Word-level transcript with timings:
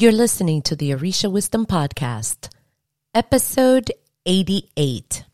You're 0.00 0.12
listening 0.12 0.62
to 0.62 0.74
the 0.74 0.92
Orisha 0.92 1.30
Wisdom 1.30 1.66
Podcast, 1.66 2.48
episode 3.12 3.92
88. 4.24 5.24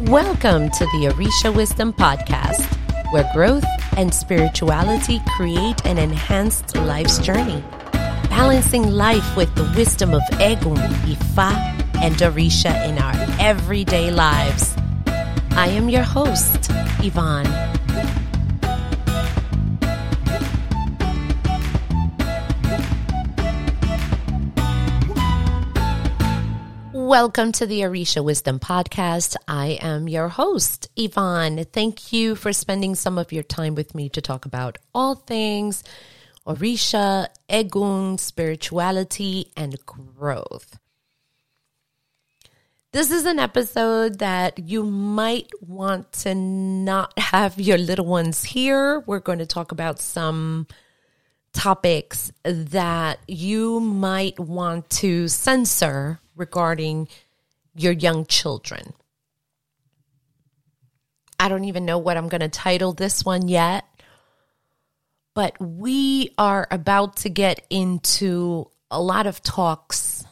Welcome 0.00 0.68
to 0.70 0.84
the 0.84 1.12
Orisha 1.14 1.54
Wisdom 1.54 1.92
Podcast, 1.92 2.64
where 3.12 3.30
growth 3.32 3.62
and 3.96 4.12
spirituality 4.12 5.20
create 5.36 5.86
an 5.86 5.98
enhanced 5.98 6.74
life's 6.74 7.18
journey, 7.18 7.62
balancing 8.28 8.90
life 8.90 9.36
with 9.36 9.54
the 9.54 9.72
wisdom 9.76 10.14
of 10.14 10.22
Egun, 10.40 10.76
Ifa, 11.04 11.52
and 12.02 12.16
Orisha 12.16 12.88
in 12.88 12.98
our 12.98 13.14
everyday 13.38 14.10
lives. 14.10 14.74
I 15.52 15.68
am 15.68 15.88
your 15.88 16.02
host, 16.02 16.72
Ivon. 16.98 17.71
Welcome 27.12 27.52
to 27.52 27.66
the 27.66 27.80
Orisha 27.80 28.24
Wisdom 28.24 28.58
Podcast. 28.58 29.36
I 29.46 29.78
am 29.82 30.08
your 30.08 30.30
host, 30.30 30.88
Ivon. 30.96 31.62
Thank 31.70 32.10
you 32.10 32.34
for 32.34 32.54
spending 32.54 32.94
some 32.94 33.18
of 33.18 33.32
your 33.32 33.42
time 33.42 33.74
with 33.74 33.94
me 33.94 34.08
to 34.08 34.22
talk 34.22 34.46
about 34.46 34.78
all 34.94 35.16
things 35.16 35.84
Orisha, 36.46 37.26
Egun, 37.50 38.18
spirituality, 38.18 39.52
and 39.58 39.78
growth. 39.84 40.78
This 42.92 43.10
is 43.10 43.26
an 43.26 43.38
episode 43.38 44.20
that 44.20 44.58
you 44.58 44.82
might 44.82 45.50
want 45.60 46.12
to 46.12 46.34
not 46.34 47.12
have 47.18 47.60
your 47.60 47.76
little 47.76 48.06
ones 48.06 48.42
here. 48.42 49.00
We're 49.00 49.20
going 49.20 49.40
to 49.40 49.46
talk 49.46 49.70
about 49.70 49.98
some 49.98 50.66
topics 51.52 52.32
that 52.44 53.18
you 53.28 53.80
might 53.80 54.38
want 54.38 54.88
to 54.90 55.28
censor 55.28 56.20
regarding 56.34 57.08
your 57.74 57.92
young 57.92 58.26
children. 58.26 58.92
I 61.38 61.48
don't 61.48 61.64
even 61.64 61.84
know 61.84 61.98
what 61.98 62.16
I'm 62.16 62.28
going 62.28 62.40
to 62.40 62.48
title 62.48 62.92
this 62.92 63.24
one 63.24 63.48
yet, 63.48 63.84
but 65.34 65.60
we 65.60 66.30
are 66.38 66.68
about 66.70 67.16
to 67.18 67.28
get 67.28 67.66
into 67.68 68.70
a 68.90 69.00
lot 69.00 69.26
of 69.26 69.42
talks 69.42 70.24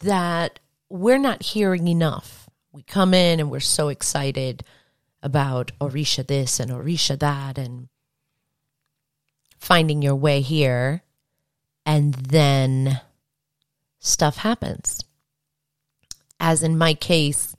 that 0.00 0.58
we're 0.88 1.18
not 1.18 1.42
hearing 1.42 1.88
enough. 1.88 2.48
We 2.72 2.82
come 2.82 3.14
in 3.14 3.40
and 3.40 3.50
we're 3.50 3.60
so 3.60 3.88
excited 3.88 4.64
about 5.22 5.72
Orisha 5.80 6.26
this 6.26 6.58
and 6.60 6.70
Orisha 6.70 7.18
that 7.18 7.56
and 7.56 7.88
finding 9.64 10.02
your 10.02 10.14
way 10.14 10.40
here. 10.40 11.02
And 11.86 12.14
then 12.14 13.00
stuff 13.98 14.36
happens. 14.36 15.00
As 16.38 16.62
in 16.62 16.78
my 16.78 16.94
case, 16.94 17.56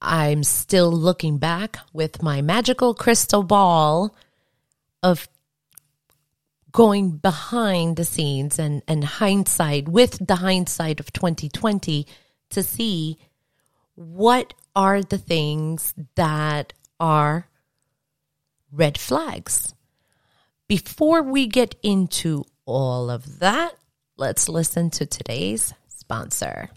I'm 0.00 0.44
still 0.44 0.90
looking 0.90 1.38
back 1.38 1.78
with 1.92 2.22
my 2.22 2.40
magical 2.40 2.94
crystal 2.94 3.42
ball 3.42 4.14
of 5.02 5.28
going 6.72 7.10
behind 7.10 7.96
the 7.96 8.04
scenes 8.04 8.58
and, 8.58 8.82
and 8.86 9.02
hindsight 9.02 9.88
with 9.88 10.24
the 10.26 10.36
hindsight 10.36 11.00
of 11.00 11.12
2020 11.12 12.06
to 12.50 12.62
see 12.62 13.18
what 13.94 14.54
are 14.76 15.02
the 15.02 15.18
things 15.18 15.94
that 16.14 16.72
are 17.00 17.48
red 18.70 18.98
flags. 18.98 19.74
Before 20.68 21.22
we 21.22 21.46
get 21.46 21.74
into 21.82 22.44
all 22.66 23.08
of 23.10 23.38
that, 23.38 23.74
Let's 24.20 24.48
listen 24.48 24.90
to 24.98 25.06
today's 25.06 25.72
sponsor. 25.86 26.70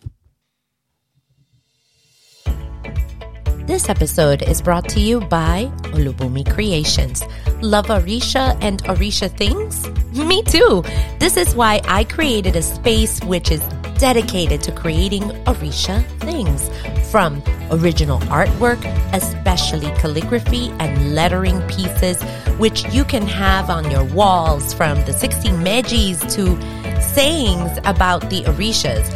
This 3.65 3.89
episode 3.89 4.43
is 4.43 4.61
brought 4.61 4.87
to 4.89 4.99
you 4.99 5.21
by 5.21 5.71
Olubumi 5.85 6.47
Creations. 6.47 7.23
Love 7.63 7.87
Orisha 7.87 8.55
and 8.61 8.83
Orisha 8.83 9.35
things? 9.35 9.89
Me 10.15 10.43
too. 10.43 10.83
This 11.17 11.35
is 11.35 11.55
why 11.55 11.81
I 11.87 12.03
created 12.03 12.55
a 12.55 12.61
space 12.61 13.19
which 13.23 13.49
is 13.49 13.63
dedicated 14.01 14.63
to 14.63 14.71
creating 14.71 15.21
Orisha 15.45 16.03
things. 16.21 16.71
From 17.11 17.43
original 17.69 18.17
artwork, 18.21 18.83
especially 19.13 19.91
calligraphy 19.99 20.71
and 20.79 21.13
lettering 21.13 21.61
pieces, 21.67 22.19
which 22.57 22.83
you 22.91 23.05
can 23.05 23.27
have 23.27 23.69
on 23.69 23.91
your 23.91 24.03
walls 24.05 24.73
from 24.73 24.95
the 25.05 25.13
16 25.13 25.53
Mejis 25.63 26.19
to 26.33 26.59
sayings 26.99 27.77
about 27.85 28.27
the 28.31 28.41
Orishas. 28.45 29.07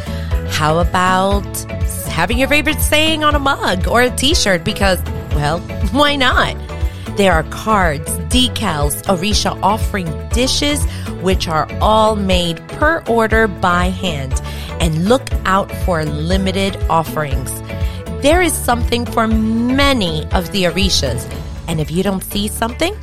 How 0.50 0.78
about 0.78 1.44
having 2.06 2.38
your 2.38 2.48
favorite 2.48 2.78
saying 2.78 3.24
on 3.24 3.34
a 3.34 3.40
mug 3.40 3.88
or 3.88 4.02
a 4.02 4.10
t 4.10 4.36
shirt? 4.36 4.62
Because, 4.62 5.02
well, 5.34 5.58
why 5.90 6.14
not? 6.14 6.56
There 7.16 7.32
are 7.32 7.44
cards, 7.44 8.10
decals, 8.28 9.02
Orisha 9.06 9.58
offering 9.62 10.28
dishes, 10.28 10.86
which 11.22 11.48
are 11.48 11.68
all 11.80 12.16
made 12.16 12.56
per 12.68 13.02
order 13.08 13.46
by 13.48 13.86
hand. 13.86 14.40
And 14.80 15.08
look 15.08 15.28
out 15.44 15.70
for 15.84 16.04
limited 16.04 16.76
offerings. 16.90 17.50
There 18.22 18.42
is 18.42 18.52
something 18.52 19.06
for 19.06 19.26
many 19.26 20.26
of 20.32 20.52
the 20.52 20.64
Orishas. 20.64 21.24
And 21.68 21.80
if 21.80 21.90
you 21.90 22.02
don't 22.02 22.22
see 22.22 22.48
something, 22.48 22.94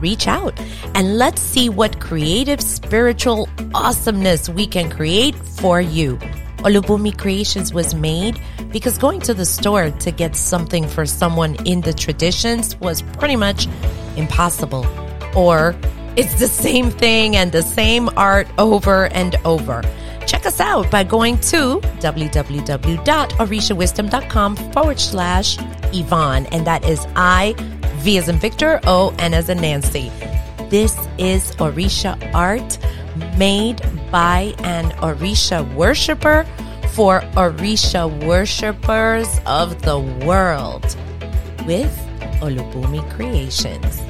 reach 0.00 0.26
out 0.26 0.58
and 0.94 1.18
let's 1.18 1.40
see 1.40 1.68
what 1.68 2.00
creative 2.00 2.60
spiritual 2.60 3.48
awesomeness 3.74 4.48
we 4.48 4.66
can 4.66 4.90
create 4.90 5.34
for 5.34 5.80
you. 5.80 6.16
Olubumi 6.58 7.16
Creations 7.16 7.72
was 7.72 7.94
made 7.94 8.40
because 8.72 8.98
going 8.98 9.20
to 9.20 9.32
the 9.32 9.46
store 9.46 9.90
to 9.90 10.10
get 10.10 10.34
something 10.34 10.88
for 10.88 11.06
someone 11.06 11.54
in 11.66 11.82
the 11.82 11.92
traditions 11.92 12.76
was 12.80 13.02
pretty 13.02 13.36
much 13.36 13.68
impossible. 14.16 14.84
Or 15.36 15.76
it's 16.18 16.34
the 16.40 16.48
same 16.48 16.90
thing 16.90 17.36
and 17.36 17.52
the 17.52 17.62
same 17.62 18.10
art 18.16 18.48
over 18.58 19.06
and 19.06 19.36
over. 19.44 19.82
Check 20.26 20.46
us 20.46 20.58
out 20.60 20.90
by 20.90 21.04
going 21.04 21.38
to 21.52 21.78
www.orishawisdom.com 22.00 24.56
forward 24.72 24.98
slash 24.98 25.56
Ivon, 25.56 26.48
and 26.50 26.66
that 26.66 26.84
is 26.84 27.06
I 27.14 27.54
V 27.98 28.18
as 28.18 28.28
in 28.28 28.36
Victor, 28.38 28.80
O, 28.84 29.14
N 29.20 29.32
as 29.32 29.48
in 29.48 29.60
Nancy. 29.60 30.10
This 30.68 30.98
is 31.18 31.52
Orisha 31.56 32.18
art 32.34 32.78
made 33.38 33.80
by 34.10 34.54
an 34.58 34.90
Orisha 35.00 35.72
worshiper 35.74 36.44
for 36.94 37.20
Orisha 37.36 38.08
worshippers 38.26 39.40
of 39.46 39.82
the 39.82 40.00
world 40.26 40.96
with 41.64 41.96
Olubumi 42.40 43.08
Creations. 43.12 44.07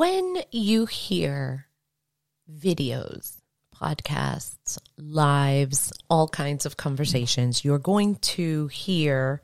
When 0.00 0.38
you 0.50 0.86
hear 0.86 1.66
videos 2.50 3.36
podcasts, 3.76 4.78
lives, 4.96 5.92
all 6.08 6.26
kinds 6.26 6.64
of 6.64 6.78
conversations, 6.78 7.66
you're 7.66 7.78
going 7.78 8.14
to 8.16 8.68
hear 8.68 9.42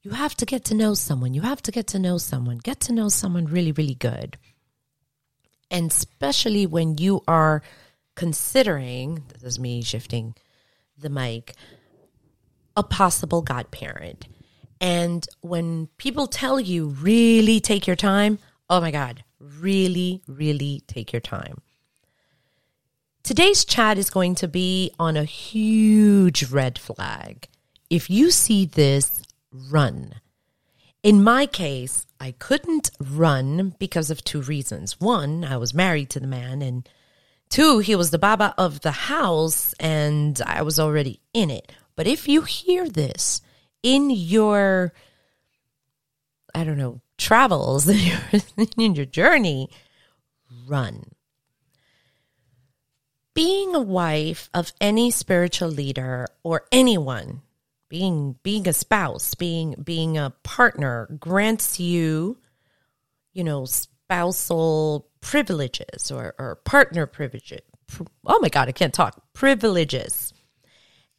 you 0.00 0.12
have 0.12 0.34
to 0.36 0.46
get 0.46 0.64
to 0.64 0.74
know 0.74 0.94
someone. 0.94 1.34
You 1.34 1.42
have 1.42 1.60
to 1.60 1.72
get 1.72 1.88
to 1.88 1.98
know 1.98 2.16
someone. 2.16 2.56
Get 2.56 2.80
to 2.80 2.94
know 2.94 3.10
someone 3.10 3.44
really, 3.44 3.72
really 3.72 3.96
good. 3.96 4.38
And 5.70 5.90
especially 5.90 6.64
when 6.64 6.96
you 6.96 7.22
are 7.28 7.60
considering, 8.14 9.24
this 9.34 9.42
is 9.42 9.58
me 9.58 9.82
shifting 9.82 10.36
the 10.96 11.10
mic, 11.10 11.52
a 12.78 12.82
possible 12.82 13.42
godparent. 13.42 14.26
And 14.80 15.26
when 15.42 15.88
people 15.98 16.28
tell 16.28 16.58
you, 16.58 16.86
really 16.86 17.60
take 17.60 17.86
your 17.86 17.94
time, 17.94 18.38
oh 18.70 18.80
my 18.80 18.90
God, 18.90 19.22
really, 19.60 20.22
really 20.26 20.82
take 20.86 21.12
your 21.12 21.20
time. 21.20 21.62
Today's 23.22 23.64
chat 23.64 23.98
is 23.98 24.10
going 24.10 24.36
to 24.36 24.48
be 24.48 24.92
on 24.98 25.16
a 25.16 25.24
huge 25.24 26.50
red 26.50 26.78
flag. 26.78 27.48
If 27.90 28.08
you 28.08 28.30
see 28.30 28.66
this, 28.66 29.22
run. 29.52 30.14
In 31.02 31.22
my 31.22 31.46
case, 31.46 32.06
I 32.20 32.32
couldn't 32.32 32.90
run 33.00 33.74
because 33.78 34.10
of 34.10 34.24
two 34.24 34.42
reasons. 34.42 35.00
One, 35.00 35.44
I 35.44 35.56
was 35.56 35.74
married 35.74 36.10
to 36.10 36.20
the 36.20 36.26
man, 36.26 36.62
and 36.62 36.88
two, 37.48 37.78
he 37.78 37.94
was 37.94 38.10
the 38.10 38.18
baba 38.18 38.54
of 38.56 38.80
the 38.80 38.92
house, 38.92 39.72
and 39.78 40.40
I 40.46 40.62
was 40.62 40.78
already 40.78 41.20
in 41.32 41.50
it. 41.50 41.72
But 41.94 42.06
if 42.06 42.28
you 42.28 42.42
hear 42.42 42.88
this 42.88 43.40
in 43.82 44.10
your, 44.10 44.92
I 46.54 46.64
don't 46.64 46.78
know, 46.78 47.00
travels, 47.18 47.88
in 48.76 48.94
your 48.94 49.06
journey, 49.06 49.68
run 50.66 51.04
being 53.36 53.74
a 53.74 53.80
wife 53.80 54.48
of 54.54 54.72
any 54.80 55.10
spiritual 55.10 55.68
leader 55.68 56.26
or 56.42 56.64
anyone 56.72 57.42
being 57.90 58.34
being 58.42 58.66
a 58.66 58.72
spouse, 58.72 59.34
being 59.34 59.74
being 59.84 60.16
a 60.16 60.32
partner 60.42 61.06
grants 61.20 61.78
you, 61.78 62.38
you 63.34 63.44
know, 63.44 63.66
spousal 63.66 65.06
privileges 65.20 66.10
or, 66.10 66.34
or 66.38 66.56
partner 66.64 67.06
privileges. 67.06 67.60
Oh 68.24 68.40
my 68.40 68.48
God, 68.48 68.68
I 68.68 68.72
can't 68.72 68.94
talk. 68.94 69.22
Privileges. 69.34 70.32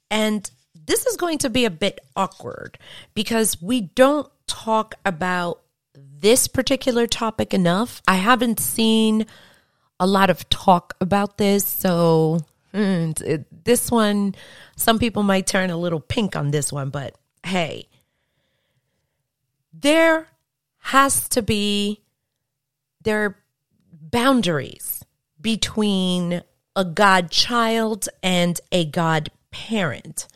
And 0.09 0.49
this 0.73 1.05
is 1.05 1.17
going 1.17 1.37
to 1.39 1.49
be 1.49 1.65
a 1.65 1.69
bit 1.69 1.99
awkward 2.15 2.79
because 3.13 3.61
we 3.61 3.81
don't 3.81 4.29
talk 4.47 4.95
about 5.05 5.61
this 6.19 6.47
particular 6.47 7.07
topic 7.07 7.53
enough. 7.53 8.01
I 8.07 8.15
haven't 8.15 8.59
seen 8.59 9.25
a 9.99 10.07
lot 10.07 10.29
of 10.29 10.47
talk 10.49 10.95
about 11.01 11.37
this. 11.37 11.65
So 11.65 12.39
mm, 12.73 13.21
it, 13.21 13.65
this 13.65 13.91
one, 13.91 14.35
some 14.75 14.99
people 14.99 15.23
might 15.23 15.47
turn 15.47 15.69
a 15.69 15.77
little 15.77 15.99
pink 15.99 16.35
on 16.35 16.51
this 16.51 16.71
one, 16.71 16.89
but 16.89 17.15
hey, 17.43 17.87
there 19.73 20.27
has 20.79 21.27
to 21.29 21.41
be 21.41 22.01
there 23.03 23.25
are 23.25 23.37
boundaries 23.91 25.03
between 25.39 26.41
a 26.75 26.85
God 26.85 27.31
child 27.31 28.09
and 28.21 28.59
a 28.71 28.85
God 28.85 29.29
parent. 29.51 30.27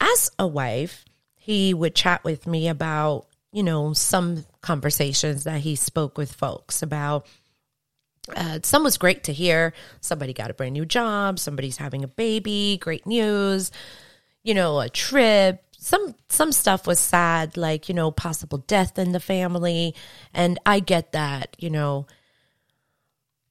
As 0.00 0.30
a 0.38 0.46
wife, 0.46 1.04
he 1.36 1.74
would 1.74 1.94
chat 1.94 2.24
with 2.24 2.46
me 2.46 2.68
about, 2.68 3.26
you 3.52 3.62
know, 3.62 3.92
some 3.92 4.44
conversations 4.60 5.44
that 5.44 5.60
he 5.60 5.76
spoke 5.76 6.18
with 6.18 6.32
folks 6.32 6.82
about 6.82 7.26
uh, 8.36 8.58
some 8.62 8.84
was 8.84 8.98
great 8.98 9.24
to 9.24 9.32
hear. 9.32 9.72
Somebody 10.00 10.32
got 10.32 10.50
a 10.50 10.54
brand 10.54 10.74
new 10.74 10.84
job. 10.84 11.38
Somebody's 11.38 11.76
having 11.76 12.04
a 12.04 12.08
baby. 12.08 12.78
Great 12.80 13.06
news. 13.06 13.70
You 14.42 14.54
know, 14.54 14.80
a 14.80 14.88
trip. 14.88 15.64
Some 15.78 16.14
some 16.28 16.52
stuff 16.52 16.86
was 16.86 16.98
sad, 16.98 17.56
like 17.56 17.88
you 17.88 17.94
know, 17.94 18.10
possible 18.10 18.58
death 18.58 18.98
in 18.98 19.12
the 19.12 19.20
family, 19.20 19.94
and 20.34 20.58
I 20.66 20.80
get 20.80 21.12
that. 21.12 21.56
You 21.58 21.70
know, 21.70 22.06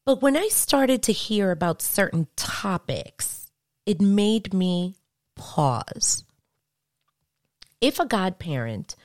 but 0.06 0.22
when 0.22 0.36
I 0.36 0.50
started 0.50 1.04
to 1.04 1.14
hear 1.14 1.52
about 1.52 1.82
certain 1.82 2.28
topics, 2.36 3.50
it 3.86 4.02
made 4.02 4.54
me 4.54 4.96
pause. 5.36 6.24
If 7.80 8.00
a 8.00 8.06
godparent 8.06 8.96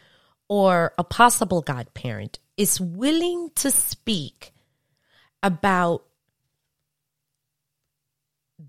or 0.52 0.92
a 0.98 1.02
possible 1.02 1.62
godparent 1.62 2.38
is 2.58 2.78
willing 2.78 3.48
to 3.54 3.70
speak 3.70 4.52
about 5.42 6.04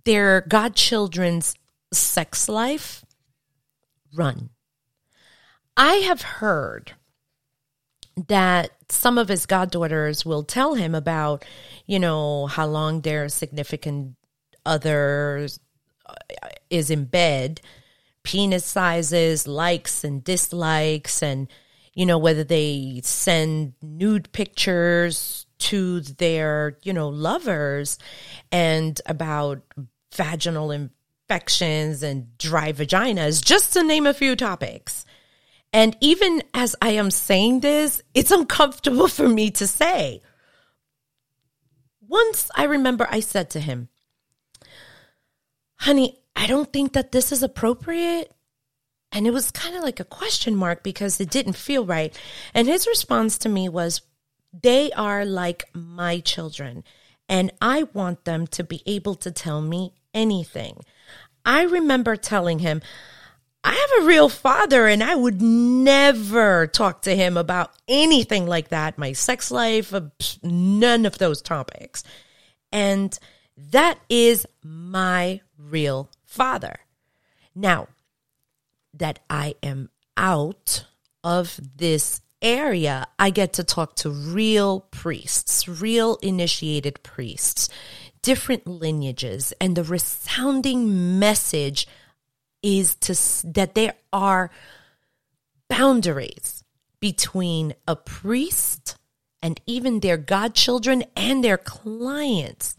their 0.06 0.40
godchildren's 0.48 1.56
sex 1.92 2.48
life, 2.48 3.04
run. 4.16 4.50
I 5.76 5.96
have 5.96 6.22
heard 6.22 6.94
that 8.16 8.72
some 8.88 9.18
of 9.18 9.28
his 9.28 9.46
goddaughters 9.46 10.26
will 10.26 10.44
tell 10.44 10.76
him 10.76 10.96
about, 10.96 11.44
you 11.86 12.00
know, 12.00 12.46
how 12.46 12.66
long 12.66 13.02
their 13.02 13.28
significant 13.28 14.16
other 14.66 15.50
uh, 16.06 16.14
is 16.70 16.90
in 16.90 17.04
bed, 17.04 17.60
penis 18.24 18.64
sizes, 18.64 19.50
likes 19.50 20.06
and 20.06 20.24
dislikes, 20.24 21.22
and, 21.22 21.50
you 21.94 22.06
know, 22.06 22.18
whether 22.18 22.44
they 22.44 23.02
send 23.04 23.74
nude 23.82 24.32
pictures 24.32 25.46
to 25.60 26.02
their, 26.02 26.78
you 26.84 26.94
know, 26.94 27.10
lovers 27.10 27.98
and 28.52 29.00
about 29.06 29.62
vaginal 30.14 30.72
infections 30.72 32.04
and 32.04 32.38
dry 32.38 32.74
vaginas, 32.74 33.44
just 33.44 33.74
to 33.74 33.84
name 33.84 34.08
a 34.08 34.14
few 34.14 34.36
topics. 34.36 35.06
And 35.72 35.98
even 36.02 36.44
as 36.54 36.76
I 36.82 36.92
am 36.92 37.10
saying 37.10 37.62
this, 37.62 38.02
it's 38.14 38.32
uncomfortable 38.32 39.08
for 39.08 39.28
me 39.28 39.52
to 39.52 39.68
say. 39.68 40.22
Once 42.08 42.52
I 42.56 42.66
remember 42.66 43.08
I 43.10 43.22
said 43.22 43.50
to 43.52 43.60
him, 43.60 43.90
honey, 45.78 46.20
I 46.36 46.46
don't 46.48 46.72
think 46.72 46.94
that 46.94 47.12
this 47.12 47.32
is 47.32 47.42
appropriate. 47.42 48.32
And 49.14 49.28
it 49.28 49.32
was 49.32 49.52
kind 49.52 49.76
of 49.76 49.84
like 49.84 50.00
a 50.00 50.06
question 50.06 50.56
mark 50.56 50.82
because 50.84 51.22
it 51.22 51.30
didn't 51.30 51.54
feel 51.54 51.86
right. 51.86 52.20
And 52.54 52.68
his 52.68 52.88
response 52.88 53.38
to 53.38 53.50
me 53.50 53.70
was, 53.70 54.02
they 54.52 54.92
are 54.92 55.24
like 55.24 55.66
my 55.74 56.20
children, 56.20 56.84
and 57.30 57.52
I 57.62 57.84
want 57.94 58.26
them 58.26 58.46
to 58.48 58.64
be 58.64 58.84
able 58.86 59.16
to 59.16 59.32
tell 59.32 59.62
me 59.62 59.94
anything. 60.14 60.84
I 61.46 61.64
remember 61.64 62.16
telling 62.16 62.60
him, 62.60 62.82
I 63.64 63.72
have 63.72 64.04
a 64.04 64.08
real 64.08 64.30
father, 64.30 64.88
and 64.88 65.04
I 65.04 65.16
would 65.16 65.42
never 65.42 66.68
talk 66.68 67.04
to 67.04 67.16
him 67.16 67.38
about 67.38 67.72
anything 67.88 68.46
like 68.46 68.70
that 68.70 68.98
my 68.98 69.14
sex 69.14 69.52
life, 69.52 69.94
uh, 69.94 70.02
none 70.44 71.06
of 71.06 71.18
those 71.18 71.42
topics. 71.42 72.04
And 72.72 73.18
that 73.72 74.00
is 74.10 74.46
my 74.64 75.42
real 75.58 76.10
father. 76.26 76.76
Now, 77.56 77.88
that 78.94 79.20
I 79.30 79.56
am 79.64 79.90
out 80.18 80.86
of 81.24 81.60
this 81.76 82.22
area, 82.42 83.08
I 83.18 83.30
get 83.30 83.54
to 83.54 83.64
talk 83.64 83.96
to 83.98 84.10
real 84.10 84.82
priests, 84.92 85.68
real 85.68 86.18
initiated 86.22 87.02
priests, 87.04 87.70
different 88.22 88.68
lineages, 88.68 89.54
and 89.60 89.76
the 89.76 89.84
resounding 89.84 91.20
message 91.20 91.88
is 92.62 92.96
to 92.96 93.14
that 93.52 93.76
there 93.76 93.96
are 94.12 94.52
boundaries 95.70 96.64
between 97.00 97.74
a 97.88 97.96
priest 97.96 98.98
and 99.42 99.60
even 99.66 100.00
their 100.00 100.18
godchildren 100.18 101.04
and 101.16 101.44
their 101.44 101.58
clients. 101.58 102.76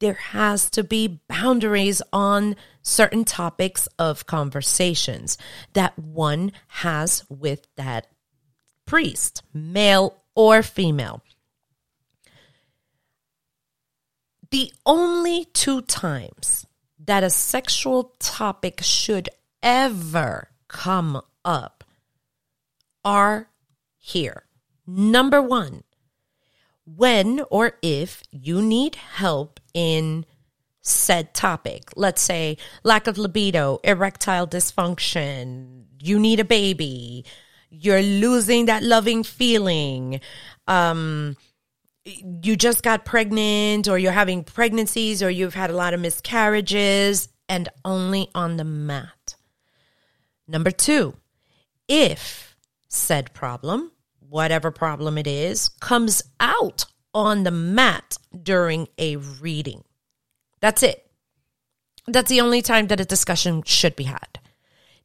There 0.00 0.14
has 0.14 0.70
to 0.70 0.82
be 0.82 1.20
boundaries 1.28 2.00
on 2.12 2.56
certain 2.82 3.24
topics 3.24 3.86
of 3.98 4.26
conversations 4.26 5.36
that 5.74 5.98
one 5.98 6.52
has 6.68 7.24
with 7.28 7.66
that 7.76 8.06
priest, 8.86 9.42
male 9.52 10.22
or 10.34 10.62
female. 10.62 11.22
The 14.50 14.72
only 14.84 15.44
two 15.44 15.82
times 15.82 16.66
that 16.98 17.22
a 17.22 17.30
sexual 17.30 18.14
topic 18.18 18.80
should 18.82 19.28
ever 19.62 20.48
come 20.66 21.20
up 21.44 21.84
are 23.04 23.50
here. 23.98 24.44
Number 24.86 25.40
one, 25.42 25.84
when 26.96 27.42
or 27.50 27.72
if 27.82 28.22
you 28.30 28.62
need 28.62 28.94
help 28.94 29.60
in 29.74 30.24
said 30.80 31.34
topic, 31.34 31.90
let's 31.96 32.22
say 32.22 32.56
lack 32.82 33.06
of 33.06 33.18
libido, 33.18 33.78
erectile 33.84 34.46
dysfunction, 34.46 35.84
you 36.00 36.18
need 36.18 36.40
a 36.40 36.44
baby, 36.44 37.24
you're 37.68 38.02
losing 38.02 38.66
that 38.66 38.82
loving 38.82 39.22
feeling. 39.22 40.20
Um, 40.66 41.36
you 42.04 42.56
just 42.56 42.82
got 42.82 43.04
pregnant 43.04 43.86
or 43.86 43.98
you're 43.98 44.12
having 44.12 44.42
pregnancies 44.42 45.22
or 45.22 45.30
you've 45.30 45.54
had 45.54 45.70
a 45.70 45.76
lot 45.76 45.94
of 45.94 46.00
miscarriages 46.00 47.28
and 47.48 47.68
only 47.84 48.30
on 48.34 48.56
the 48.56 48.64
mat. 48.64 49.36
Number 50.48 50.70
two, 50.70 51.14
if 51.88 52.56
said 52.88 53.32
problem, 53.34 53.92
whatever 54.30 54.70
problem 54.70 55.18
it 55.18 55.26
is, 55.26 55.68
comes 55.80 56.22
out 56.38 56.86
on 57.12 57.42
the 57.42 57.50
mat 57.50 58.16
during 58.42 58.88
a 58.96 59.16
reading. 59.16 59.84
That's 60.60 60.82
it. 60.82 61.10
That's 62.06 62.30
the 62.30 62.40
only 62.40 62.62
time 62.62 62.86
that 62.86 63.00
a 63.00 63.04
discussion 63.04 63.62
should 63.64 63.96
be 63.96 64.04
had. 64.04 64.38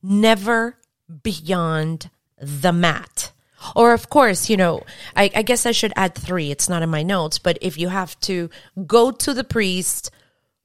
Never 0.01 0.77
beyond 1.23 2.09
the 2.39 2.71
mat. 2.71 3.31
Or, 3.75 3.93
of 3.93 4.09
course, 4.09 4.49
you 4.49 4.57
know, 4.57 4.83
I, 5.15 5.31
I, 5.35 5.41
guess 5.41 5.65
I 5.65 5.71
should 5.71 5.93
add 5.95 6.13
three. 6.13 6.51
It's 6.51 6.69
not 6.69 6.83
in 6.83 6.89
my 6.89 7.01
notes, 7.01 7.39
but 7.39 7.57
if 7.61 7.77
you 7.77 7.89
have 7.89 8.19
to 8.21 8.49
go 8.85 9.11
to 9.11 9.33
the 9.33 9.43
priest 9.43 10.11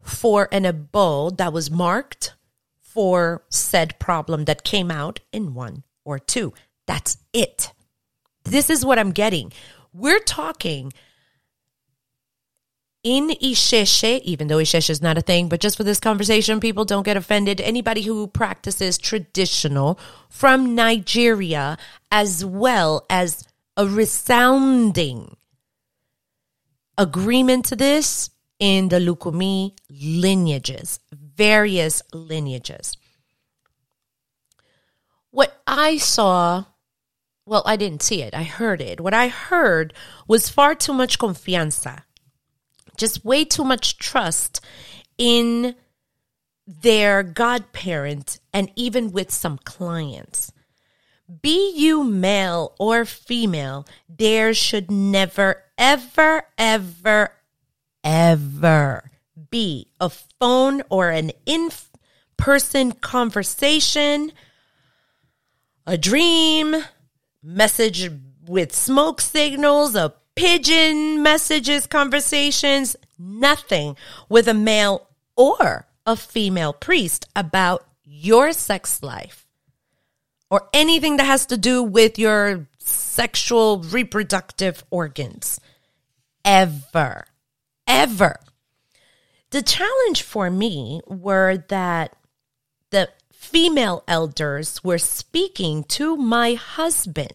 for 0.02 0.48
an 0.52 0.66
abode 0.66 1.38
that 1.38 1.52
was 1.52 1.70
marked 1.70 2.34
for 2.80 3.42
said 3.48 3.98
problem 3.98 4.44
that 4.44 4.64
came 4.64 4.90
out 4.90 5.20
in 5.32 5.54
one 5.54 5.84
or 6.04 6.18
two, 6.18 6.52
that's 6.86 7.16
it. 7.32 7.72
This 8.50 8.70
is 8.70 8.84
what 8.84 8.98
I'm 8.98 9.12
getting. 9.12 9.52
We're 9.92 10.20
talking 10.20 10.92
in 13.02 13.28
Isheshe, 13.30 14.20
even 14.22 14.48
though 14.48 14.58
Isheshe 14.58 14.90
is 14.90 15.00
not 15.00 15.16
a 15.16 15.22
thing, 15.22 15.48
but 15.48 15.60
just 15.60 15.76
for 15.76 15.84
this 15.84 16.00
conversation, 16.00 16.60
people 16.60 16.84
don't 16.84 17.04
get 17.04 17.16
offended. 17.16 17.60
Anybody 17.60 18.02
who 18.02 18.26
practices 18.26 18.98
traditional 18.98 19.98
from 20.28 20.74
Nigeria, 20.74 21.78
as 22.10 22.44
well 22.44 23.06
as 23.08 23.46
a 23.76 23.86
resounding 23.86 25.36
agreement 26.98 27.64
to 27.66 27.76
this 27.76 28.30
in 28.58 28.90
the 28.90 28.98
Lukumi 28.98 29.72
lineages, 29.88 31.00
various 31.12 32.02
lineages. 32.12 32.96
what 35.30 35.62
I 35.66 35.96
saw, 35.96 36.64
well, 37.46 37.62
I 37.66 37.76
didn't 37.76 38.02
see 38.02 38.22
it, 38.22 38.34
I 38.34 38.44
heard 38.44 38.80
it. 38.80 39.00
What 39.00 39.14
I 39.14 39.28
heard 39.28 39.94
was 40.28 40.48
far 40.48 40.74
too 40.74 40.92
much 40.92 41.18
confianza, 41.18 42.02
just 42.96 43.24
way 43.24 43.44
too 43.44 43.64
much 43.64 43.98
trust 43.98 44.60
in 45.18 45.74
their 46.66 47.22
godparent 47.22 48.38
and 48.52 48.70
even 48.76 49.10
with 49.10 49.30
some 49.30 49.58
clients. 49.58 50.52
Be 51.42 51.72
you 51.76 52.02
male 52.04 52.74
or 52.78 53.04
female, 53.04 53.86
there 54.08 54.52
should 54.54 54.90
never, 54.90 55.62
ever, 55.78 56.42
ever, 56.58 57.32
ever 58.02 59.10
be 59.50 59.88
a 60.00 60.10
phone 60.38 60.82
or 60.88 61.10
an 61.10 61.32
in 61.46 61.70
person 62.36 62.92
conversation, 62.92 64.32
a 65.86 65.98
dream, 65.98 66.76
message 67.42 68.10
with 68.46 68.74
smoke 68.74 69.20
signals, 69.20 69.94
a 69.94 70.14
pigeon 70.34 71.22
messages, 71.22 71.86
conversations, 71.86 72.96
nothing 73.18 73.96
with 74.28 74.48
a 74.48 74.54
male 74.54 75.08
or 75.36 75.86
a 76.06 76.16
female 76.16 76.72
priest 76.72 77.28
about 77.36 77.84
your 78.04 78.52
sex 78.52 79.02
life 79.02 79.46
or 80.50 80.68
anything 80.72 81.16
that 81.16 81.24
has 81.24 81.46
to 81.46 81.56
do 81.56 81.82
with 81.82 82.18
your 82.18 82.66
sexual 82.78 83.80
reproductive 83.82 84.84
organs. 84.90 85.60
Ever. 86.44 87.24
Ever. 87.86 88.36
The 89.50 89.62
challenge 89.62 90.22
for 90.22 90.50
me 90.50 91.00
were 91.06 91.58
that 91.68 92.16
the 92.90 93.10
female 93.40 94.04
elders 94.06 94.84
were 94.84 94.98
speaking 94.98 95.82
to 95.82 96.14
my 96.14 96.52
husband. 96.52 97.32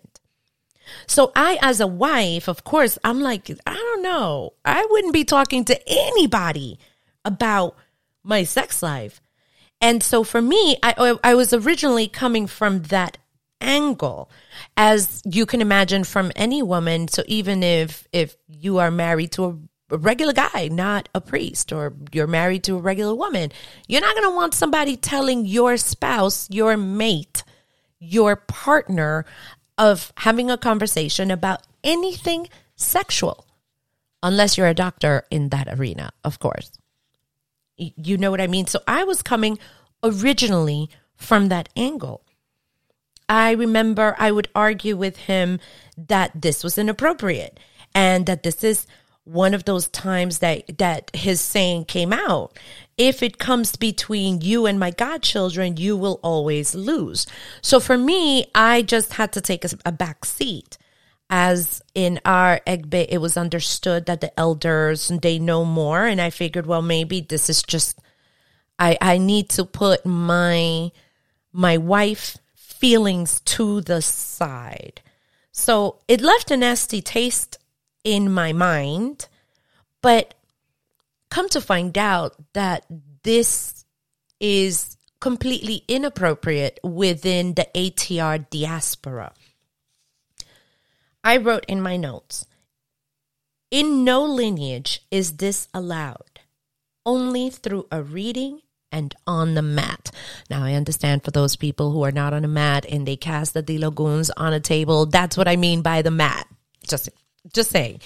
So 1.08 1.32
I, 1.36 1.58
as 1.64 1.82
a 1.82 1.88
wife, 1.88 2.48
of 2.48 2.64
course, 2.64 3.00
I'm 3.04 3.22
like, 3.22 3.50
I 3.66 3.74
don't 3.74 4.04
know. 4.04 4.54
I 4.64 4.86
wouldn't 4.88 5.14
be 5.14 5.24
talking 5.24 5.66
to 5.66 5.82
anybody 5.88 6.78
about 7.26 7.76
my 8.24 8.44
sex 8.44 8.84
life. 8.84 9.20
And 9.82 10.04
so 10.04 10.24
for 10.24 10.42
me, 10.42 10.78
I, 10.84 11.18
I 11.24 11.34
was 11.34 11.54
originally 11.54 12.08
coming 12.08 12.46
from 12.46 12.84
that 12.84 13.18
angle 13.60 14.30
as 14.78 15.24
you 15.26 15.48
can 15.48 15.60
imagine 15.60 16.04
from 16.04 16.30
any 16.36 16.62
woman 16.62 17.08
so 17.08 17.24
even 17.26 17.64
if 17.64 18.06
if 18.12 18.36
you 18.48 18.78
are 18.80 18.92
married 18.92 19.32
to 19.32 19.66
a 19.90 19.98
regular 19.98 20.34
guy, 20.34 20.70
not 20.72 21.10
a 21.14 21.22
priest, 21.22 21.72
or 21.72 21.94
you're 22.12 22.28
married 22.28 22.64
to 22.64 22.76
a 22.76 22.82
regular 22.82 23.14
woman. 23.14 23.52
You're 23.88 24.02
not 24.02 24.16
going 24.16 24.30
to 24.30 24.36
want 24.36 24.54
somebody 24.54 24.98
telling 24.98 25.46
your 25.46 25.78
spouse, 25.78 26.50
your 26.50 26.76
mate, 26.76 27.44
your 28.00 28.36
partner 28.36 29.26
of 29.78 30.12
having 30.18 30.50
a 30.50 30.58
conversation 30.58 31.32
about 31.32 31.62
anything 31.84 32.48
sexual, 32.76 33.46
unless 34.24 34.58
you're 34.58 34.68
a 34.68 34.74
doctor 34.74 35.24
in 35.30 35.50
that 35.50 35.68
arena, 35.80 36.12
of 36.24 36.40
course. 36.40 36.72
You 37.78 38.18
know 38.18 38.32
what 38.32 38.42
I 38.42 38.48
mean? 38.48 38.68
So 38.68 38.80
I 38.88 39.04
was 39.04 39.22
coming 39.22 39.60
originally 40.02 40.90
from 41.16 41.50
that 41.50 41.70
angle. 41.76 42.24
I 43.28 43.52
remember 43.52 44.16
I 44.18 44.32
would 44.32 44.50
argue 44.56 44.96
with 44.96 45.18
him 45.18 45.60
that 45.98 46.32
this 46.40 46.64
was 46.64 46.78
inappropriate 46.78 47.60
and 47.94 48.26
that 48.28 48.44
this 48.44 48.64
is 48.64 48.88
one 49.26 49.54
of 49.56 49.66
those 49.66 49.88
times 49.90 50.40
that 50.40 50.78
that 50.78 51.12
his 51.14 51.42
saying 51.42 51.86
came 51.86 52.14
out. 52.14 52.58
If 52.98 53.22
it 53.22 53.40
comes 53.40 53.76
between 53.76 54.42
you 54.42 54.66
and 54.66 54.80
my 54.80 54.92
godchildren 54.92 55.78
you 55.78 55.98
will 55.98 56.20
always 56.24 56.74
lose. 56.74 57.28
So 57.62 57.80
for 57.80 57.98
me 57.98 58.46
i 58.56 58.82
just 58.82 59.14
had 59.14 59.34
to 59.34 59.42
take 59.42 59.66
a, 59.66 59.70
a 59.86 59.92
back 59.92 60.24
seat. 60.26 60.78
As 61.28 61.82
in 61.96 62.22
our 62.24 62.62
egbe 62.68 63.08
it 63.10 63.18
was 63.18 63.36
understood 63.36 64.06
that 64.06 64.22
the 64.22 64.40
elders 64.40 65.12
they 65.22 65.40
know 65.40 65.66
more. 65.66 66.06
And 66.06 66.22
i 66.22 66.30
figured 66.30 66.68
well 66.68 66.84
maybe 66.84 67.20
this 67.20 67.50
is 67.50 67.64
just 67.64 68.00
i 68.78 68.98
i 69.02 69.18
need 69.18 69.50
to 69.50 69.66
put 69.66 70.06
my 70.06 70.92
my 71.52 71.78
wife 71.78 72.38
feelings 72.54 73.42
to 73.42 73.82
the 73.82 74.02
side. 74.02 75.02
So 75.52 76.00
it 76.08 76.22
left 76.22 76.52
a 76.52 76.58
nasty 76.58 77.02
taste 77.02 77.58
in 78.06 78.32
my 78.32 78.54
mind. 78.54 79.28
But 80.02 80.36
come 81.30 81.50
to 81.50 81.60
find 81.60 81.98
out 81.98 82.36
that 82.54 82.86
this 83.24 83.84
is 84.40 84.96
completely 85.20 85.84
inappropriate 85.88 86.80
within 86.84 87.56
the 87.56 87.68
ATR 87.76 88.50
diaspora. 88.50 89.34
I 91.24 91.38
wrote 91.38 91.66
in 91.68 91.82
my 91.82 91.98
notes 91.98 92.46
In 93.72 94.04
no 94.04 94.24
lineage 94.24 95.02
is 95.10 95.38
this 95.38 95.68
allowed, 95.74 96.40
only 97.06 97.50
through 97.50 97.88
a 97.92 98.04
reading 98.04 98.62
and 98.92 99.16
on 99.26 99.56
the 99.56 99.64
mat. 99.64 100.12
Now, 100.50 100.64
I 100.64 100.74
understand 100.74 101.24
for 101.24 101.32
those 101.32 101.56
people 101.56 101.92
who 101.92 102.04
are 102.04 102.12
not 102.12 102.34
on 102.34 102.46
a 102.46 102.48
mat 102.48 102.86
and 102.88 103.08
they 103.08 103.16
cast 103.16 103.56
the 103.56 103.64
diloguns 103.64 104.30
on 104.38 104.54
a 104.54 104.60
table, 104.60 105.08
that's 105.08 105.36
what 105.36 105.48
I 105.48 105.56
mean 105.56 105.82
by 105.82 106.04
the 106.04 106.12
mat. 106.12 106.48
Just 106.88 107.10
just 107.54 107.72
saying. 107.72 108.02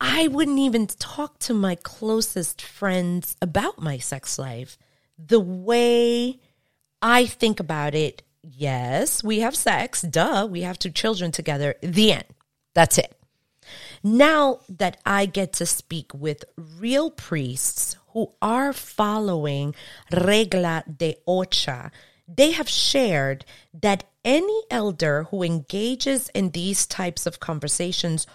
I 0.00 0.28
wouldn't 0.28 0.58
even 0.58 0.86
talk 0.86 1.38
to 1.40 1.54
my 1.54 1.74
closest 1.74 2.62
friends 2.62 3.36
about 3.42 3.80
my 3.80 3.98
sex 3.98 4.38
life. 4.38 4.78
The 5.18 5.40
way 5.40 6.40
I 7.02 7.26
think 7.26 7.60
about 7.60 7.94
it, 7.94 8.22
yes, 8.42 9.22
we 9.22 9.40
have 9.40 9.54
sex, 9.54 10.00
duh, 10.00 10.48
we 10.50 10.62
have 10.62 10.78
two 10.78 10.90
children 10.90 11.32
together, 11.32 11.74
the 11.82 12.12
end. 12.12 12.24
That's 12.74 12.96
it. 12.96 13.14
Now 14.02 14.60
that 14.70 14.98
I 15.04 15.26
get 15.26 15.52
to 15.54 15.66
speak 15.66 16.12
with 16.14 16.44
real 16.56 17.10
priests 17.10 17.96
who 18.08 18.32
are 18.40 18.72
following 18.72 19.74
Regla 20.10 20.84
de 20.84 21.16
Ocha, 21.28 21.90
they 22.26 22.52
have 22.52 22.68
shared 22.68 23.44
that 23.74 24.04
any 24.24 24.62
elder 24.70 25.24
who 25.30 25.42
engages 25.42 26.28
in 26.34 26.50
these 26.50 26.86
types 26.86 27.26
of 27.26 27.40
conversations 27.40 28.26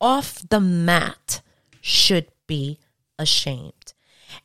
off 0.00 0.48
the 0.48 0.60
mat 0.60 1.40
should 1.80 2.28
be 2.46 2.78
ashamed. 3.18 3.94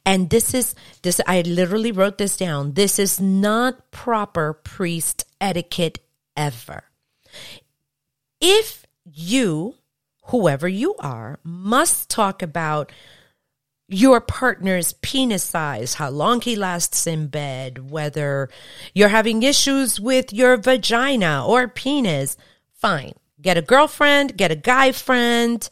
And 0.05 0.29
this 0.29 0.53
is 0.53 0.75
this 1.01 1.21
I 1.27 1.41
literally 1.41 1.91
wrote 1.91 2.17
this 2.17 2.37
down. 2.37 2.73
This 2.73 2.99
is 2.99 3.19
not 3.19 3.91
proper 3.91 4.53
priest 4.53 5.25
etiquette 5.39 5.99
ever. 6.35 6.85
If 8.41 8.85
you, 9.03 9.75
whoever 10.25 10.67
you 10.67 10.95
are, 10.99 11.39
must 11.43 12.09
talk 12.09 12.41
about 12.41 12.91
your 13.88 14.20
partner's 14.20 14.94
penis 14.94 15.44
size, 15.44 15.96
how 15.96 16.10
long 16.10 16.42
he 16.42 16.56
lasts 16.56 17.06
in 17.06 17.27
bed, 17.27 17.92
whether 17.92 18.50
you're 18.94 19.10
having 19.10 19.44
issues 19.44 20.00
with 20.00 20.34
your 20.34 20.58
vagina 20.58 21.46
or 21.46 21.68
penis, 21.68 22.36
fine. 22.74 23.13
Get 23.42 23.58
a 23.58 23.62
girlfriend, 23.62 24.38
get 24.38 24.51
a 24.51 24.56
guy 24.56 24.92
friend. 24.92 25.68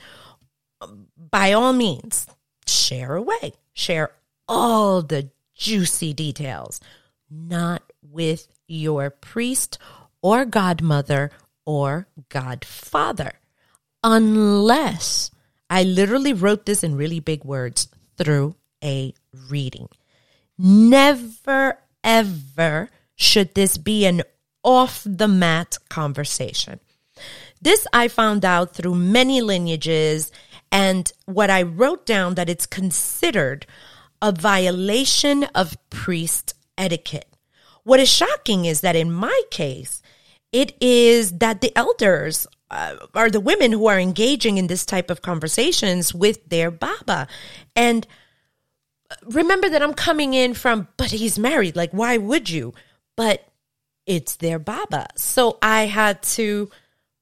By 1.17 1.53
all 1.53 1.73
means, 1.73 2.27
share 2.67 3.15
away. 3.15 3.53
Share 3.73 4.11
all 4.47 5.01
the 5.01 5.31
juicy 5.55 6.13
details, 6.13 6.79
not 7.31 7.81
with 8.01 8.47
your 8.67 9.09
priest 9.09 9.79
or 10.21 10.45
godmother 10.45 11.31
or 11.65 12.07
godfather. 12.29 13.33
Unless 14.03 15.31
I 15.69 15.83
literally 15.83 16.33
wrote 16.33 16.65
this 16.67 16.83
in 16.83 16.95
really 16.95 17.19
big 17.19 17.43
words 17.43 17.87
through 18.17 18.55
a 18.83 19.13
reading. 19.49 19.89
Never, 20.57 21.79
ever 22.03 22.89
should 23.15 23.53
this 23.55 23.77
be 23.77 24.05
an 24.05 24.23
off 24.63 25.03
the 25.05 25.27
mat 25.27 25.77
conversation. 25.89 26.79
This 27.61 27.85
I 27.93 28.07
found 28.07 28.43
out 28.43 28.75
through 28.75 28.95
many 28.95 29.41
lineages 29.41 30.31
and 30.71 31.11
what 31.25 31.49
I 31.49 31.61
wrote 31.61 32.05
down 32.05 32.35
that 32.35 32.49
it's 32.49 32.65
considered 32.65 33.65
a 34.21 34.31
violation 34.31 35.43
of 35.55 35.77
priest 35.89 36.55
etiquette. 36.77 37.27
What 37.83 37.99
is 37.99 38.09
shocking 38.09 38.65
is 38.65 38.81
that 38.81 38.95
in 38.95 39.11
my 39.11 39.41
case, 39.51 40.01
it 40.51 40.75
is 40.81 41.39
that 41.39 41.61
the 41.61 41.75
elders 41.77 42.47
uh, 42.71 42.95
are 43.13 43.29
the 43.29 43.39
women 43.39 43.71
who 43.71 43.87
are 43.87 43.99
engaging 43.99 44.57
in 44.57 44.67
this 44.67 44.85
type 44.85 45.09
of 45.09 45.21
conversations 45.21 46.13
with 46.13 46.47
their 46.49 46.71
baba. 46.71 47.27
And 47.75 48.07
remember 49.25 49.69
that 49.69 49.81
I'm 49.81 49.93
coming 49.93 50.33
in 50.33 50.53
from, 50.53 50.87
but 50.97 51.11
he's 51.11 51.37
married. 51.37 51.75
Like, 51.75 51.91
why 51.91 52.17
would 52.17 52.49
you? 52.49 52.73
But 53.15 53.47
it's 54.05 54.35
their 54.37 54.59
baba. 54.59 55.07
So 55.15 55.57
I 55.61 55.85
had 55.85 56.21
to 56.23 56.69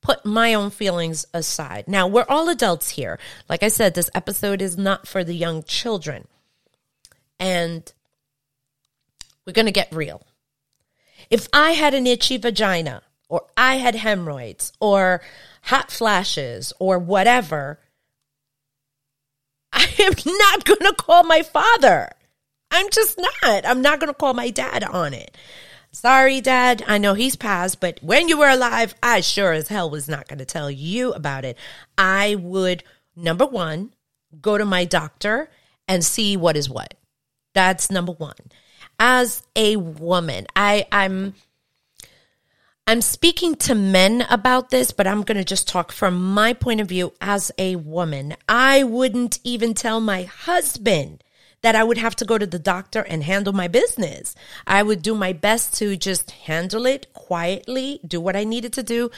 put 0.01 0.25
my 0.25 0.53
own 0.53 0.71
feelings 0.71 1.25
aside. 1.33 1.85
Now, 1.87 2.07
we're 2.07 2.25
all 2.27 2.49
adults 2.49 2.89
here. 2.89 3.19
Like 3.47 3.61
I 3.61 3.67
said, 3.67 3.93
this 3.93 4.09
episode 4.15 4.61
is 4.61 4.77
not 4.77 5.07
for 5.07 5.23
the 5.23 5.35
young 5.35 5.63
children. 5.63 6.27
And 7.39 7.91
we're 9.45 9.53
going 9.53 9.67
to 9.67 9.71
get 9.71 9.93
real. 9.93 10.25
If 11.29 11.47
I 11.53 11.71
had 11.71 11.93
an 11.93 12.07
itchy 12.07 12.37
vagina, 12.37 13.03
or 13.31 13.45
I 13.55 13.75
had 13.77 13.95
hemorrhoids, 13.95 14.73
or 14.81 15.21
hot 15.63 15.89
flashes, 15.89 16.73
or 16.79 16.99
whatever, 16.99 17.79
I 19.71 19.87
am 19.99 20.13
not 20.25 20.65
going 20.65 20.81
to 20.81 20.93
call 20.93 21.23
my 21.23 21.41
father. 21.41 22.09
I'm 22.69 22.89
just 22.89 23.17
not. 23.17 23.65
I'm 23.65 23.81
not 23.81 24.01
going 24.01 24.09
to 24.09 24.17
call 24.17 24.33
my 24.33 24.49
dad 24.49 24.83
on 24.83 25.13
it. 25.13 25.35
Sorry, 25.93 26.41
dad. 26.41 26.83
I 26.87 26.97
know 26.97 27.13
he's 27.13 27.37
passed, 27.37 27.79
but 27.79 27.99
when 28.01 28.27
you 28.27 28.37
were 28.37 28.49
alive, 28.49 28.95
I 29.01 29.21
sure 29.21 29.53
as 29.53 29.69
hell 29.69 29.89
was 29.89 30.09
not 30.09 30.27
going 30.27 30.39
to 30.39 30.45
tell 30.45 30.69
you 30.69 31.13
about 31.13 31.45
it. 31.45 31.57
I 31.97 32.35
would, 32.35 32.83
number 33.15 33.45
one, 33.45 33.93
go 34.41 34.57
to 34.57 34.65
my 34.65 34.83
doctor 34.83 35.49
and 35.87 36.03
see 36.03 36.35
what 36.35 36.57
is 36.57 36.69
what. 36.69 36.95
That's 37.53 37.89
number 37.89 38.11
one. 38.11 38.35
As 38.99 39.43
a 39.55 39.77
woman, 39.77 40.47
I, 40.53 40.85
I'm, 40.91 41.33
I'm 42.91 42.99
speaking 42.99 43.55
to 43.55 43.73
men 43.73 44.25
about 44.29 44.69
this, 44.69 44.91
but 44.91 45.07
I'm 45.07 45.21
going 45.21 45.37
to 45.37 45.45
just 45.45 45.65
talk 45.65 45.93
from 45.93 46.33
my 46.33 46.51
point 46.51 46.81
of 46.81 46.89
view 46.89 47.13
as 47.21 47.49
a 47.57 47.77
woman. 47.77 48.35
I 48.49 48.83
wouldn't 48.83 49.39
even 49.45 49.73
tell 49.73 50.01
my 50.01 50.23
husband 50.23 51.23
that 51.61 51.73
I 51.73 51.85
would 51.85 51.97
have 51.97 52.17
to 52.17 52.25
go 52.25 52.37
to 52.37 52.45
the 52.45 52.59
doctor 52.59 52.99
and 52.99 53.23
handle 53.23 53.53
my 53.53 53.69
business. 53.69 54.35
I 54.67 54.83
would 54.83 55.01
do 55.01 55.15
my 55.15 55.31
best 55.31 55.73
to 55.75 55.95
just 55.95 56.31
handle 56.31 56.85
it 56.85 57.13
quietly, 57.13 58.01
do 58.05 58.19
what 58.19 58.35
I 58.35 58.43
needed 58.43 58.73
to 58.73 58.83
do, 58.83 59.09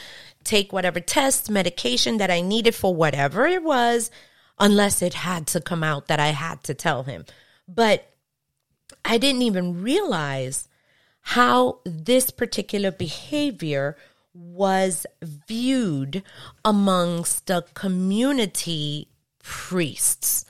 take 0.44 0.72
whatever 0.72 1.00
tests, 1.00 1.50
medication 1.50 2.18
that 2.18 2.30
I 2.30 2.42
needed 2.42 2.76
for 2.76 2.94
whatever 2.94 3.44
it 3.44 3.64
was, 3.64 4.08
unless 4.56 5.02
it 5.02 5.14
had 5.14 5.48
to 5.48 5.60
come 5.60 5.82
out 5.82 6.06
that 6.06 6.20
I 6.20 6.28
had 6.28 6.62
to 6.62 6.74
tell 6.74 7.02
him. 7.02 7.24
But 7.66 8.08
I 9.04 9.18
didn't 9.18 9.42
even 9.42 9.82
realize 9.82 10.68
how 11.24 11.80
this 11.84 12.30
particular 12.30 12.90
behavior 12.90 13.96
was 14.34 15.06
viewed 15.22 16.22
amongst 16.64 17.46
the 17.46 17.64
community 17.72 19.08
priests. 19.42 20.44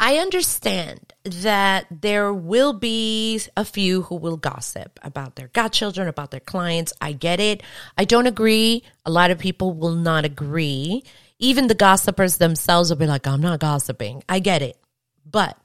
I 0.00 0.16
understand 0.16 1.12
that 1.24 1.86
there 1.90 2.32
will 2.32 2.72
be 2.72 3.40
a 3.54 3.66
few 3.66 4.02
who 4.02 4.16
will 4.16 4.38
gossip 4.38 4.98
about 5.02 5.36
their 5.36 5.48
godchildren, 5.48 6.08
about 6.08 6.30
their 6.30 6.40
clients. 6.40 6.94
I 6.98 7.12
get 7.12 7.38
it. 7.38 7.62
I 7.98 8.06
don't 8.06 8.26
agree. 8.26 8.82
A 9.04 9.10
lot 9.10 9.30
of 9.30 9.38
people 9.38 9.72
will 9.72 9.94
not 9.94 10.24
agree. 10.24 11.02
Even 11.38 11.66
the 11.66 11.74
gossipers 11.74 12.38
themselves 12.38 12.88
will 12.88 12.96
be 12.96 13.06
like, 13.06 13.26
I'm 13.26 13.42
not 13.42 13.60
gossiping. 13.60 14.22
I 14.26 14.38
get 14.38 14.62
it. 14.62 14.78
But 15.24 15.58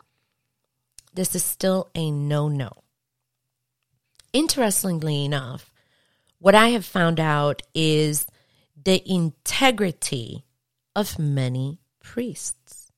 this 1.14 1.34
is 1.34 1.44
still 1.46 1.90
a 1.96 2.12
no 2.12 2.50
no. 2.50 2.81
Interestingly 4.34 5.26
enough, 5.26 5.72
what 6.40 6.56
I 6.56 6.70
have 6.70 6.86
found 6.86 7.20
out 7.20 7.62
is 7.74 8.26
the 8.82 9.04
integrity 9.06 10.46
of 10.96 11.20
many 11.20 11.80
priests. 12.02 12.92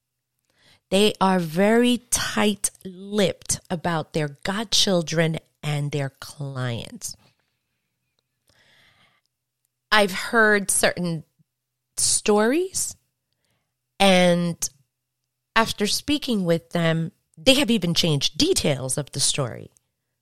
They 0.89 1.13
are 1.19 1.39
very 1.39 2.03
tight 2.11 2.69
lipped 2.85 3.59
about 3.69 4.13
their 4.13 4.37
godchildren 4.43 5.39
and 5.63 5.91
their 5.91 6.11
clients. 6.19 7.15
I've 9.91 10.11
heard 10.11 10.69
certain 10.69 11.23
stories, 11.97 12.95
and 13.99 14.57
after 15.55 15.87
speaking 15.87 16.45
with 16.45 16.71
them, 16.71 17.11
they 17.37 17.55
have 17.55 17.71
even 17.71 17.93
changed 17.93 18.37
details 18.37 18.97
of 18.97 19.11
the 19.11 19.19
story. 19.19 19.71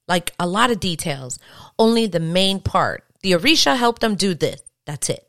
Like 0.07 0.33
a 0.39 0.47
lot 0.47 0.71
of 0.71 0.79
details, 0.79 1.39
only 1.79 2.05
the 2.07 2.19
main 2.19 2.59
part. 2.59 3.03
The 3.21 3.33
Orisha 3.33 3.77
helped 3.77 4.01
them 4.01 4.15
do 4.15 4.33
this. 4.33 4.61
That's 4.85 5.09
it. 5.09 5.27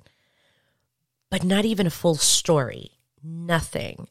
But 1.31 1.44
not 1.44 1.64
even 1.64 1.87
a 1.87 1.90
full 1.90 2.16
story. 2.16 2.92
Nothing 3.23 4.09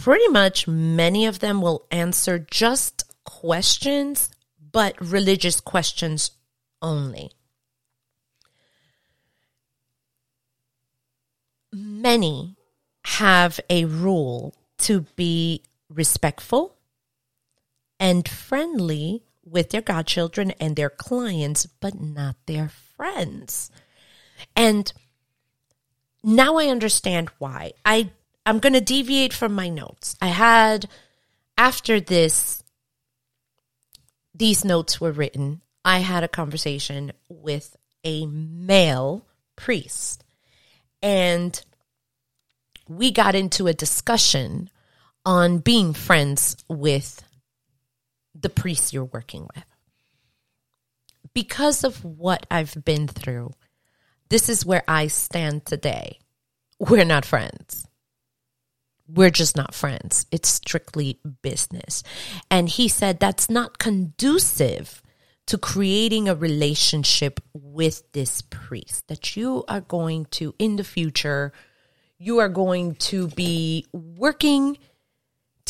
pretty 0.00 0.28
much 0.28 0.66
many 0.66 1.26
of 1.26 1.40
them 1.40 1.60
will 1.60 1.86
answer 1.90 2.38
just 2.38 3.04
questions, 3.24 4.30
but 4.72 4.98
religious 4.98 5.60
questions 5.60 6.30
only. 6.80 7.30
Many 11.70 12.56
have 13.04 13.60
a 13.68 13.84
rule 13.84 14.54
to 14.78 15.02
be 15.16 15.62
respectful 15.90 16.76
and 17.98 18.26
friendly 18.26 19.22
with 19.44 19.70
their 19.70 19.80
godchildren 19.80 20.52
and 20.60 20.76
their 20.76 20.90
clients, 20.90 21.66
but 21.66 22.00
not 22.00 22.36
their 22.46 22.68
friends. 22.96 23.70
And 24.54 24.92
now 26.22 26.56
I 26.56 26.66
understand 26.66 27.30
why. 27.38 27.72
I 27.84 28.10
I'm 28.46 28.58
going 28.58 28.72
to 28.72 28.80
deviate 28.80 29.32
from 29.32 29.52
my 29.52 29.68
notes. 29.68 30.16
I 30.20 30.28
had, 30.28 30.88
after 31.58 32.00
this, 32.00 32.62
these 34.34 34.64
notes 34.64 35.00
were 35.00 35.12
written, 35.12 35.60
I 35.84 35.98
had 35.98 36.24
a 36.24 36.28
conversation 36.28 37.12
with 37.28 37.76
a 38.02 38.26
male 38.26 39.26
priest. 39.56 40.24
And 41.02 41.62
we 42.88 43.10
got 43.10 43.34
into 43.34 43.66
a 43.66 43.74
discussion 43.74 44.70
on 45.24 45.58
being 45.58 45.92
friends 45.92 46.56
with 46.66 47.22
the 48.34 48.50
priest 48.50 48.92
you're 48.92 49.04
working 49.04 49.46
with. 49.54 49.64
Because 51.34 51.84
of 51.84 52.04
what 52.04 52.46
I've 52.50 52.84
been 52.84 53.06
through, 53.06 53.52
this 54.28 54.48
is 54.48 54.66
where 54.66 54.82
I 54.88 55.06
stand 55.06 55.66
today. 55.66 56.18
We're 56.78 57.04
not 57.04 57.24
friends 57.24 57.86
we're 59.14 59.30
just 59.30 59.56
not 59.56 59.74
friends. 59.74 60.26
It's 60.30 60.48
strictly 60.48 61.18
business. 61.42 62.02
And 62.50 62.68
he 62.68 62.88
said 62.88 63.18
that's 63.18 63.50
not 63.50 63.78
conducive 63.78 65.02
to 65.46 65.58
creating 65.58 66.28
a 66.28 66.34
relationship 66.34 67.40
with 67.52 68.12
this 68.12 68.42
priest, 68.42 69.08
that 69.08 69.36
you 69.36 69.64
are 69.66 69.80
going 69.80 70.26
to, 70.26 70.54
in 70.58 70.76
the 70.76 70.84
future, 70.84 71.52
you 72.18 72.38
are 72.38 72.48
going 72.48 72.94
to 72.94 73.26
be 73.28 73.86
working 73.92 74.78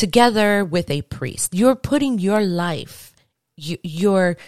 together 0.01 0.65
with 0.65 0.91
a 0.91 1.03
priest. 1.03 1.55
You're 1.55 1.77
putting 1.77 2.19
your 2.19 2.41
life, 2.41 3.13
your, 3.57 4.39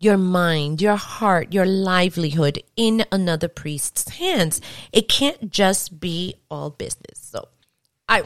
your 0.00 0.16
mind, 0.16 0.80
your 0.80 0.96
heart, 0.96 1.52
your 1.52 1.66
livelihood 1.66 2.62
in 2.74 3.04
another 3.12 3.48
priest's 3.48 4.08
hands. 4.08 4.62
It 4.94 5.06
can't 5.10 5.50
just 5.50 6.00
be 6.00 6.36
all 6.50 6.70
business. 6.70 7.18
So 7.18 7.48
I, 8.08 8.22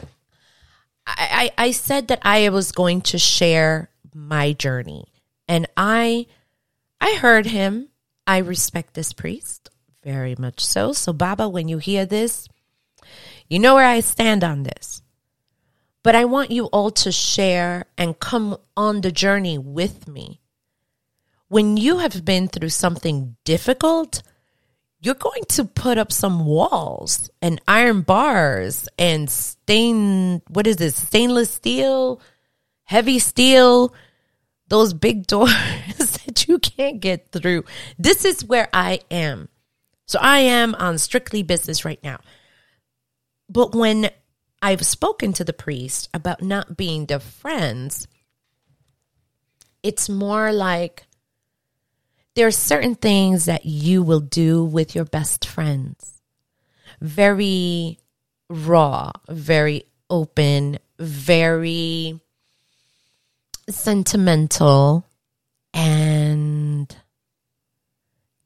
I, 1.05 1.51
I 1.57 1.71
said 1.71 2.07
that 2.07 2.21
I 2.21 2.47
was 2.47 2.71
going 2.71 3.01
to 3.01 3.17
share 3.17 3.89
my 4.13 4.53
journey, 4.53 5.05
and 5.49 5.67
I, 5.75 6.27
I 7.01 7.15
heard 7.15 7.45
him. 7.45 7.89
I 8.25 8.37
respect 8.37 8.93
this 8.93 9.11
priest 9.11 9.69
very 10.01 10.35
much 10.39 10.63
so. 10.63 10.93
So, 10.93 11.11
Baba, 11.11 11.49
when 11.49 11.67
you 11.67 11.77
hear 11.77 12.05
this, 12.05 12.47
you 13.49 13.59
know 13.59 13.75
where 13.75 13.85
I 13.85 13.99
stand 13.99 14.45
on 14.45 14.63
this. 14.63 15.01
But 16.03 16.15
I 16.15 16.25
want 16.25 16.51
you 16.51 16.65
all 16.65 16.91
to 16.91 17.11
share 17.11 17.85
and 17.97 18.19
come 18.19 18.57
on 18.77 19.01
the 19.01 19.11
journey 19.11 19.57
with 19.57 20.07
me. 20.07 20.39
When 21.49 21.77
you 21.77 21.97
have 21.97 22.23
been 22.23 22.47
through 22.47 22.69
something 22.69 23.35
difficult, 23.43 24.21
you're 25.01 25.15
going 25.15 25.43
to 25.49 25.65
put 25.65 25.97
up 25.97 26.11
some 26.11 26.45
walls 26.45 27.29
and 27.41 27.61
iron 27.67 28.01
bars 28.01 28.87
and 28.97 29.29
stain 29.29 30.41
what 30.47 30.67
is 30.67 30.77
this 30.77 30.95
stainless 30.95 31.51
steel 31.51 32.21
heavy 32.89 33.19
steel 33.19 33.93
those 34.67 34.93
big 34.93 35.27
doors 35.27 35.53
that 36.25 36.47
you 36.47 36.59
can't 36.59 36.99
get 36.99 37.31
through. 37.31 37.63
This 37.97 38.25
is 38.25 38.43
where 38.45 38.69
i 38.73 38.99
am. 39.11 39.49
So 40.05 40.19
i 40.21 40.39
am 40.39 40.75
on 40.75 40.97
strictly 40.97 41.43
business 41.43 41.85
right 41.85 42.03
now. 42.03 42.19
But 43.47 43.73
when 43.73 44.09
i've 44.61 44.85
spoken 44.85 45.33
to 45.33 45.43
the 45.43 45.53
priest 45.53 46.09
about 46.13 46.41
not 46.41 46.77
being 46.77 47.05
the 47.05 47.19
friends 47.19 48.07
it's 49.81 50.09
more 50.09 50.51
like 50.51 51.05
there 52.35 52.47
are 52.47 52.51
certain 52.51 52.95
things 52.95 53.45
that 53.45 53.65
you 53.65 54.03
will 54.03 54.19
do 54.19 54.63
with 54.63 54.95
your 54.95 55.05
best 55.05 55.45
friends. 55.45 56.21
Very 57.01 57.99
raw, 58.49 59.11
very 59.27 59.83
open, 60.09 60.79
very 60.97 62.19
sentimental. 63.69 65.05
And 65.73 66.95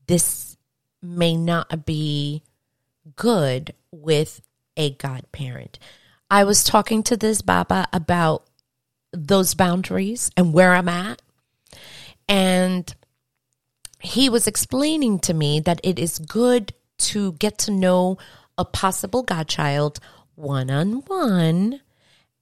this 0.07 0.57
may 1.01 1.35
not 1.35 1.85
be 1.85 2.43
good 3.15 3.73
with 3.91 4.41
a 4.75 4.91
godparent. 4.91 5.77
I 6.33 6.45
was 6.45 6.63
talking 6.63 7.03
to 7.03 7.15
this 7.15 7.43
Baba 7.43 7.87
about 7.93 8.47
those 9.11 9.53
boundaries 9.53 10.31
and 10.35 10.51
where 10.51 10.73
I'm 10.73 10.89
at. 10.89 11.21
And 12.27 12.91
he 13.99 14.29
was 14.29 14.47
explaining 14.47 15.19
to 15.19 15.33
me 15.35 15.59
that 15.59 15.79
it 15.83 15.99
is 15.99 16.17
good 16.17 16.73
to 17.09 17.33
get 17.33 17.59
to 17.59 17.71
know 17.71 18.17
a 18.57 18.65
possible 18.65 19.21
godchild 19.21 19.99
one 20.33 20.71
on 20.71 21.03
one 21.05 21.81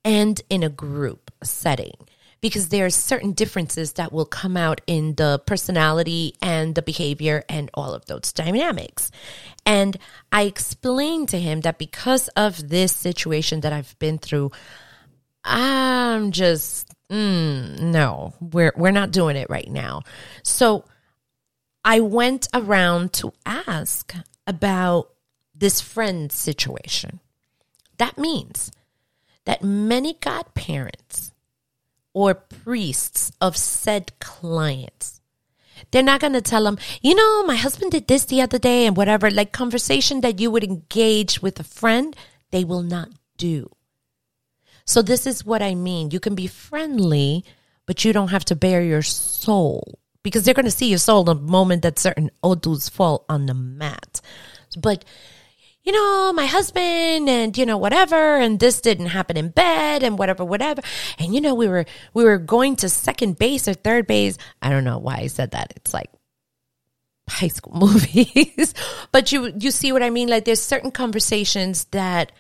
and 0.06 0.42
in 0.50 0.64
a 0.64 0.70
group 0.70 1.30
setting 1.44 2.08
because 2.42 2.70
there 2.70 2.88
are 2.88 2.90
certain 2.92 3.34
differences 3.34 3.94
that 3.94 4.12
will 4.12 4.26
come 4.26 4.58
out 4.58 4.82
in 4.88 5.16
the 5.16 5.42
personality 5.46 6.36
and 6.42 6.74
the 6.74 6.82
behavior 6.82 7.44
and 7.48 7.70
all 7.76 7.94
of 7.94 8.06
those 8.08 8.34
dynamics. 8.34 9.12
And 9.66 9.98
I 10.32 10.44
explained 10.44 11.30
to 11.30 11.40
him 11.40 11.62
that 11.62 11.78
because 11.78 12.28
of 12.30 12.70
this 12.70 12.92
situation 12.92 13.62
that 13.62 13.72
I've 13.72 13.98
been 14.00 14.18
through, 14.18 14.52
I'm 15.44 16.32
just 16.32 16.92
mm, 17.10 17.80
no, 17.80 18.34
we're 18.40 18.74
we're 18.76 18.92
not 18.92 19.12
doing 19.12 19.36
it 19.36 19.50
right 19.50 19.70
now. 19.70 20.02
So 20.44 20.86
I 21.86 22.00
went 22.00 22.48
around 22.54 23.14
to 23.14 23.34
ask 23.46 24.16
about 24.48 25.10
this 25.54 25.80
friend 25.80 26.32
situation. 26.32 27.20
That 27.98 28.18
means 28.18 28.72
that 29.46 29.64
many 29.64 30.16
godparents 30.20 31.31
or 32.14 32.34
priests 32.34 33.32
of 33.40 33.58
said 33.58 34.18
clients, 34.20 35.22
they're 35.92 36.04
not 36.04 36.22
going 36.22 36.34
to 36.34 36.42
tell 36.42 36.64
them, 36.64 36.78
you 37.02 37.16
know, 37.16 37.44
my 37.44 37.56
husband 37.56 37.92
did 37.92 38.08
this 38.08 38.26
the 38.26 38.42
other 38.42 38.60
day 38.60 38.86
and 38.86 38.96
whatever, 38.96 39.32
like 39.32 39.52
conversation 39.52 40.22
that 40.22 40.40
you 40.40 40.52
would 40.52 40.64
engage 40.64 41.42
with 41.42 41.60
a 41.60 41.64
friend, 41.64 42.16
they 42.52 42.64
will 42.64 42.84
not 42.84 43.10
do. 43.38 43.70
So 44.86 45.02
this 45.02 45.26
is 45.26 45.46
what 45.46 45.62
I 45.62 45.76
mean. 45.76 46.12
You 46.12 46.20
can 46.20 46.36
be 46.36 46.48
friendly, 46.48 47.46
but 47.86 48.04
you 48.04 48.14
don't 48.14 48.30
have 48.30 48.46
to 48.46 48.56
bare 48.56 48.84
your 48.84 49.02
soul 49.02 50.00
because 50.24 50.44
they're 50.44 50.54
going 50.54 50.66
to 50.66 50.72
see 50.72 50.90
your 50.90 50.98
soul 50.98 51.24
the 51.24 51.36
moment 51.36 51.82
that 51.82 52.00
certain 52.00 52.30
odus 52.44 52.90
fall 52.90 53.26
on 53.28 53.46
the 53.46 53.54
mat. 53.54 54.22
But 54.78 55.06
you 55.84 55.92
know, 55.92 56.32
my 56.34 56.46
husband 56.46 57.28
and, 57.28 57.58
you 57.58 57.66
know, 57.66 57.78
whatever, 57.78 58.38
and 58.38 58.60
this 58.60 58.82
didn't 58.82 59.08
happen 59.08 59.36
in 59.36 59.50
bed 59.50 60.04
and 60.04 60.18
whatever, 60.18 60.46
whatever. 60.46 60.82
And, 61.18 61.34
you 61.34 61.42
know, 61.42 61.56
we 61.56 61.68
were, 61.68 61.86
we 62.14 62.24
were 62.24 62.38
going 62.38 62.76
to 62.78 62.90
second 62.90 63.40
base 63.40 63.68
or 63.68 63.74
third 63.74 64.06
base. 64.06 64.38
I 64.62 64.70
don't 64.70 64.84
know 64.84 65.00
why 65.00 65.18
I 65.18 65.28
said 65.28 65.52
that. 65.52 65.74
It's 65.76 65.94
like 65.94 66.12
high 67.28 67.48
school 67.48 67.74
movies, 67.80 68.74
but 69.12 69.32
you, 69.32 69.54
you 69.60 69.72
see 69.72 69.92
what 69.92 70.04
I 70.04 70.12
mean? 70.12 70.30
Like 70.30 70.46
there's 70.46 70.62
certain 70.62 70.92
conversations 70.92 71.86
that 71.86 72.32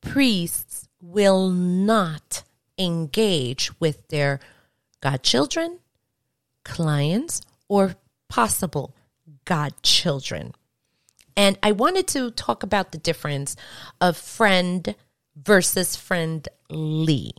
priests 0.00 0.88
will 1.02 1.50
not 1.50 2.42
engage 2.78 3.70
with 3.80 4.08
their 4.08 4.40
godchildren, 5.00 5.78
clients, 6.64 7.42
or 7.68 7.96
possible 8.28 8.94
godchildren. 9.44 10.54
And 11.36 11.58
I 11.62 11.72
wanted 11.72 12.06
to 12.08 12.30
talk 12.30 12.62
about 12.62 12.92
the 12.92 12.98
difference 12.98 13.56
of 14.00 14.16
friend 14.16 14.94
versus 15.36 15.96
friendly. 15.96 17.32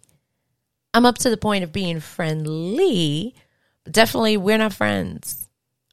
I'm 0.93 1.05
up 1.05 1.17
to 1.19 1.29
the 1.29 1.37
point 1.37 1.63
of 1.63 1.71
being 1.71 1.99
friendly, 1.99 3.35
but 3.83 3.93
definitely 3.93 4.37
we're 4.37 4.57
not 4.57 4.73
friends. 4.73 5.47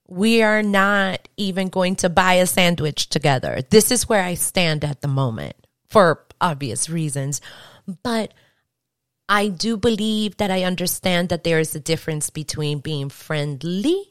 We 0.07 0.43
are 0.43 0.63
not 0.63 1.29
even 1.37 1.69
going 1.69 1.97
to 1.97 2.09
buy 2.09 2.35
a 2.35 2.47
sandwich 2.47 3.09
together. 3.09 3.63
This 3.71 3.91
is 3.91 4.09
where 4.09 4.23
I 4.23 4.35
stand 4.35 4.85
at 4.85 5.01
the 5.01 5.09
moment 5.09 5.55
for 5.89 6.27
obvious 6.41 6.91
reasons. 6.91 7.41
But 8.03 8.35
I 9.29 9.49
do 9.49 9.77
believe 9.77 10.37
that 10.39 10.51
I 10.51 10.65
understand 10.65 11.29
that 11.29 11.45
there 11.45 11.61
is 11.61 11.75
a 11.75 11.81
difference 11.81 12.31
between 12.31 12.81
being 12.81 13.09
friendly 13.09 14.11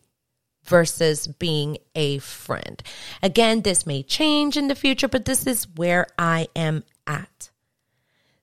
versus 0.70 1.28
being 1.28 1.78
a 1.96 2.20
friend. 2.20 2.82
Again, 3.22 3.62
this 3.62 3.86
may 3.86 4.04
change 4.04 4.56
in 4.56 4.68
the 4.68 4.76
future, 4.76 5.08
but 5.08 5.26
this 5.26 5.46
is 5.46 5.68
where 5.76 6.08
I 6.18 6.48
am 6.56 6.84
at. 7.06 7.50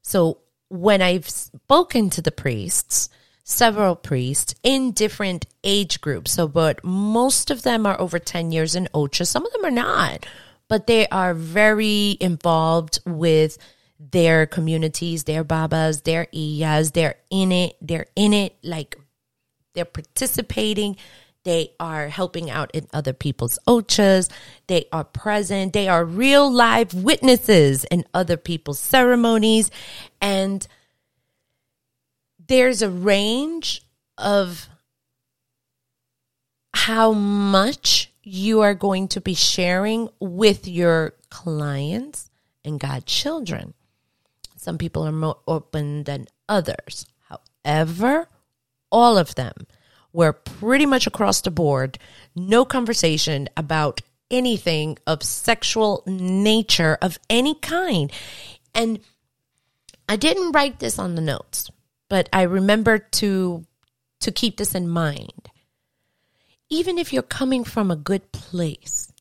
So 0.03 0.39
when 0.69 1.01
I've 1.01 1.29
spoken 1.29 2.11
to 2.11 2.21
the 2.21 2.33
priests, 2.33 3.09
several 3.45 3.95
priests 3.95 4.55
in 4.65 4.91
different 4.91 5.47
age 5.63 6.01
groups. 6.01 6.33
So, 6.33 6.49
but 6.49 6.85
most 6.85 7.51
of 7.51 7.63
them 7.63 7.87
are 7.87 7.99
over 8.01 8.19
10 8.19 8.51
years 8.51 8.75
in 8.75 8.89
Ocha. 8.93 9.25
Some 9.25 9.47
of 9.47 9.53
them 9.53 9.65
are 9.65 9.71
not, 9.71 10.27
but 10.69 10.87
they 10.87 11.07
are 11.09 11.33
very 11.33 12.17
involved 12.21 12.99
with 13.07 13.57
their 13.99 14.47
communities, 14.47 15.25
their 15.25 15.45
babas, 15.45 16.03
their 16.03 16.27
iyas. 16.35 16.93
They're 16.93 17.17
in 17.31 17.53
it. 17.53 17.77
They're 17.81 18.07
in 18.17 18.33
it. 18.33 18.57
Like 18.63 18.99
they're 19.75 19.85
participating. 19.85 20.97
They 21.47 21.71
are 21.79 22.09
helping 22.09 22.51
out 22.51 22.73
in 22.75 22.89
other 22.93 23.13
people's 23.13 23.57
ochas. 23.69 24.29
They 24.67 24.87
are 24.91 25.05
present. 25.05 25.75
They 25.75 25.87
are 25.87 26.05
real 26.05 26.53
live 26.53 26.93
witnesses 26.93 27.85
in 27.85 28.05
other 28.13 28.37
people's 28.37 28.81
ceremonies. 28.81 29.71
And 30.21 30.67
there's 32.49 32.83
a 32.83 32.91
range 32.91 33.83
of 34.19 34.69
how 36.75 37.13
much 37.13 38.13
you 38.25 38.63
are 38.63 38.75
going 38.75 39.07
to 39.07 39.21
be 39.21 39.35
sharing 39.35 40.09
with 40.19 40.67
your 40.67 41.15
clients 41.31 42.29
and 42.65 42.81
godchildren. 42.81 43.73
Some 44.57 44.79
people 44.79 45.07
are 45.07 45.13
more 45.13 45.39
open 45.47 46.03
than 46.03 46.27
others. 46.49 47.07
However, 47.29 48.29
all 48.91 49.17
of 49.17 49.37
them 49.37 49.69
where 50.13 50.33
pretty 50.33 50.87
much 50.87 51.07
across 51.07 51.41
the 51.41 51.51
board, 51.51 51.99
no 52.35 52.65
conversation 52.65 53.49
about 53.57 54.01
anything 54.31 54.99
of 55.07 55.23
sexual 55.23 56.03
nature 56.07 56.99
of 57.01 57.19
any 57.31 57.55
kind. 57.55 58.11
And 58.75 59.01
I 60.09 60.17
didn't 60.17 60.53
write 60.53 60.79
this 60.79 60.99
on 60.99 61.15
the 61.15 61.23
notes, 61.23 61.71
but 62.09 62.29
I 62.33 62.43
remember 62.43 62.99
to 62.99 63.65
to 64.21 64.33
keep 64.33 64.57
this 64.57 64.75
in 64.75 64.89
mind. 64.89 65.51
Even 66.69 66.99
if 66.99 67.13
you're 67.13 67.23
coming 67.23 67.65
from 67.65 67.91
a 67.91 67.97
good 67.97 68.33
place, 68.33 69.13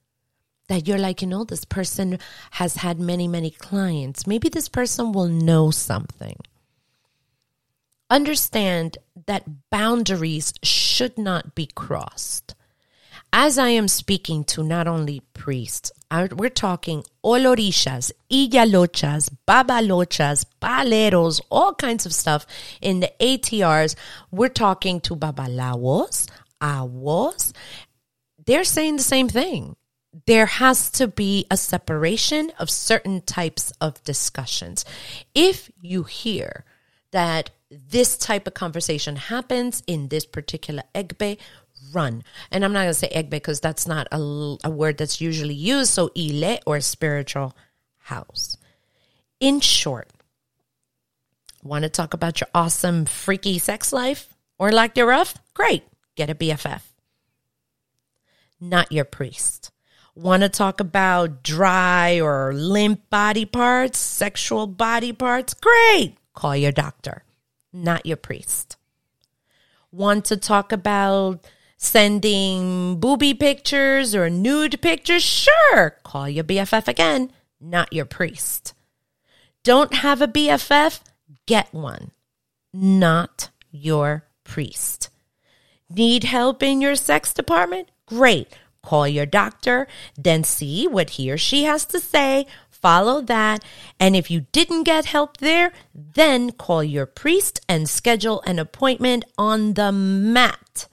that 0.67 0.87
you're 0.87 0.97
like, 0.97 1.21
you 1.21 1.27
know, 1.27 1.43
this 1.43 1.65
person 1.65 2.17
has 2.51 2.77
had 2.77 2.99
many, 2.99 3.27
many 3.27 3.51
clients. 3.51 4.25
Maybe 4.25 4.49
this 4.49 4.69
person 4.69 5.11
will 5.11 5.27
know 5.27 5.69
something 5.69 6.37
understand 8.15 8.97
that 9.27 9.69
boundaries 9.69 10.53
should 10.63 11.17
not 11.17 11.53
be 11.53 11.65
crossed. 11.65 12.55
As 13.33 13.57
I 13.57 13.67
am 13.69 13.89
speaking 13.89 14.45
to 14.45 14.63
not 14.63 14.87
only 14.87 15.19
priests, 15.33 15.91
we're 16.31 16.49
talking 16.49 17.03
olorishas, 17.25 18.13
iyalochas, 18.31 19.35
babalochas, 19.45 20.45
paleros, 20.61 21.41
all 21.51 21.73
kinds 21.75 22.05
of 22.05 22.13
stuff 22.13 22.47
in 22.79 23.01
the 23.01 23.11
ATRs. 23.19 23.95
We're 24.31 24.47
talking 24.47 25.01
to 25.01 25.17
babalawos, 25.17 26.29
awos. 26.61 27.51
They're 28.45 28.63
saying 28.63 28.95
the 28.95 29.03
same 29.03 29.27
thing. 29.27 29.75
There 30.25 30.45
has 30.45 30.89
to 30.91 31.09
be 31.09 31.45
a 31.51 31.57
separation 31.57 32.53
of 32.59 32.69
certain 32.69 33.19
types 33.19 33.73
of 33.81 34.01
discussions. 34.05 34.85
If 35.33 35.69
you 35.81 36.03
hear 36.03 36.63
that 37.11 37.49
this 37.69 38.17
type 38.17 38.47
of 38.47 38.53
conversation 38.53 39.15
happens 39.15 39.83
in 39.87 40.07
this 40.09 40.25
particular 40.25 40.83
egbe, 40.93 41.37
run. 41.93 42.23
And 42.51 42.63
I'm 42.63 42.73
not 42.73 42.81
going 42.83 42.89
to 42.89 42.93
say 42.93 43.09
egbe 43.09 43.31
because 43.31 43.59
that's 43.59 43.87
not 43.87 44.07
a, 44.11 44.57
a 44.63 44.69
word 44.69 44.97
that's 44.97 45.21
usually 45.21 45.55
used. 45.55 45.91
So 45.91 46.11
ile 46.17 46.59
or 46.65 46.79
spiritual 46.81 47.55
house. 47.97 48.57
In 49.39 49.59
short, 49.59 50.09
want 51.63 51.83
to 51.83 51.89
talk 51.89 52.13
about 52.13 52.39
your 52.39 52.47
awesome 52.53 53.05
freaky 53.05 53.59
sex 53.59 53.91
life 53.91 54.33
or 54.57 54.71
you're 54.95 55.07
rough? 55.07 55.35
Great. 55.53 55.83
Get 56.15 56.29
a 56.29 56.35
BFF. 56.35 56.81
Not 58.61 58.91
your 58.91 59.05
priest. 59.05 59.71
Want 60.15 60.43
to 60.43 60.49
talk 60.49 60.79
about 60.79 61.43
dry 61.43 62.21
or 62.21 62.53
limp 62.53 63.09
body 63.09 63.43
parts, 63.43 63.99
sexual 63.99 64.65
body 64.65 65.11
parts? 65.11 65.53
Great. 65.53 66.15
Call 66.33 66.55
your 66.55 66.71
doctor 66.71 67.24
not 67.75 68.05
your 68.05 68.17
priest. 68.17 68.77
Want 69.91 70.25
to 70.25 70.37
talk 70.37 70.71
about 70.71 71.45
sending 71.77 72.99
booby 72.99 73.33
pictures 73.33 74.15
or 74.15 74.29
nude 74.29 74.81
pictures? 74.81 75.23
Sure, 75.23 75.97
call 76.03 76.29
your 76.29 76.43
BFF 76.43 76.87
again, 76.87 77.31
not 77.59 77.91
your 77.93 78.05
priest. 78.05 78.73
Don't 79.63 79.93
have 79.95 80.21
a 80.21 80.27
BFF? 80.27 81.01
Get 81.45 81.73
one, 81.73 82.11
not 82.73 83.49
your 83.71 84.25
priest. 84.43 85.09
Need 85.89 86.23
help 86.23 86.63
in 86.63 86.81
your 86.81 86.95
sex 86.95 87.33
department? 87.33 87.89
Great. 88.05 88.47
Call 88.81 89.07
your 89.07 89.25
doctor, 89.25 89.87
then 90.15 90.43
see 90.43 90.87
what 90.87 91.11
he 91.11 91.31
or 91.31 91.37
she 91.37 91.63
has 91.63 91.85
to 91.85 91.99
say 91.99 92.45
follow 92.85 93.19
that. 93.19 93.65
And 93.99 94.15
if 94.15 94.29
you 94.29 94.45
didn't 94.51 94.83
get 94.83 95.05
help 95.05 95.37
there, 95.37 95.71
then 95.95 96.51
call 96.51 96.83
your 96.83 97.07
priest 97.07 97.59
and 97.67 97.89
schedule 97.89 98.43
an 98.45 98.59
appointment 98.59 99.25
on 99.39 99.73
the 99.73 99.91
mat 99.91 100.87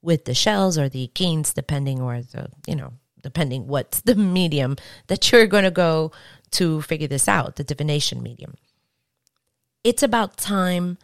with 0.00 0.26
the 0.26 0.34
shells 0.34 0.78
or 0.78 0.88
the 0.88 1.08
kings, 1.08 1.52
depending 1.52 2.00
or 2.00 2.22
the, 2.22 2.50
you 2.68 2.76
know, 2.76 2.92
depending 3.20 3.66
what's 3.66 4.00
the 4.02 4.14
medium 4.14 4.76
that 5.08 5.32
you're 5.32 5.48
going 5.48 5.64
to 5.64 5.72
go 5.72 6.12
to 6.52 6.82
figure 6.82 7.08
this 7.08 7.26
out, 7.26 7.56
the 7.56 7.64
divination 7.64 8.22
medium. 8.22 8.54
It's 9.82 10.04
about 10.04 10.36
time 10.36 10.98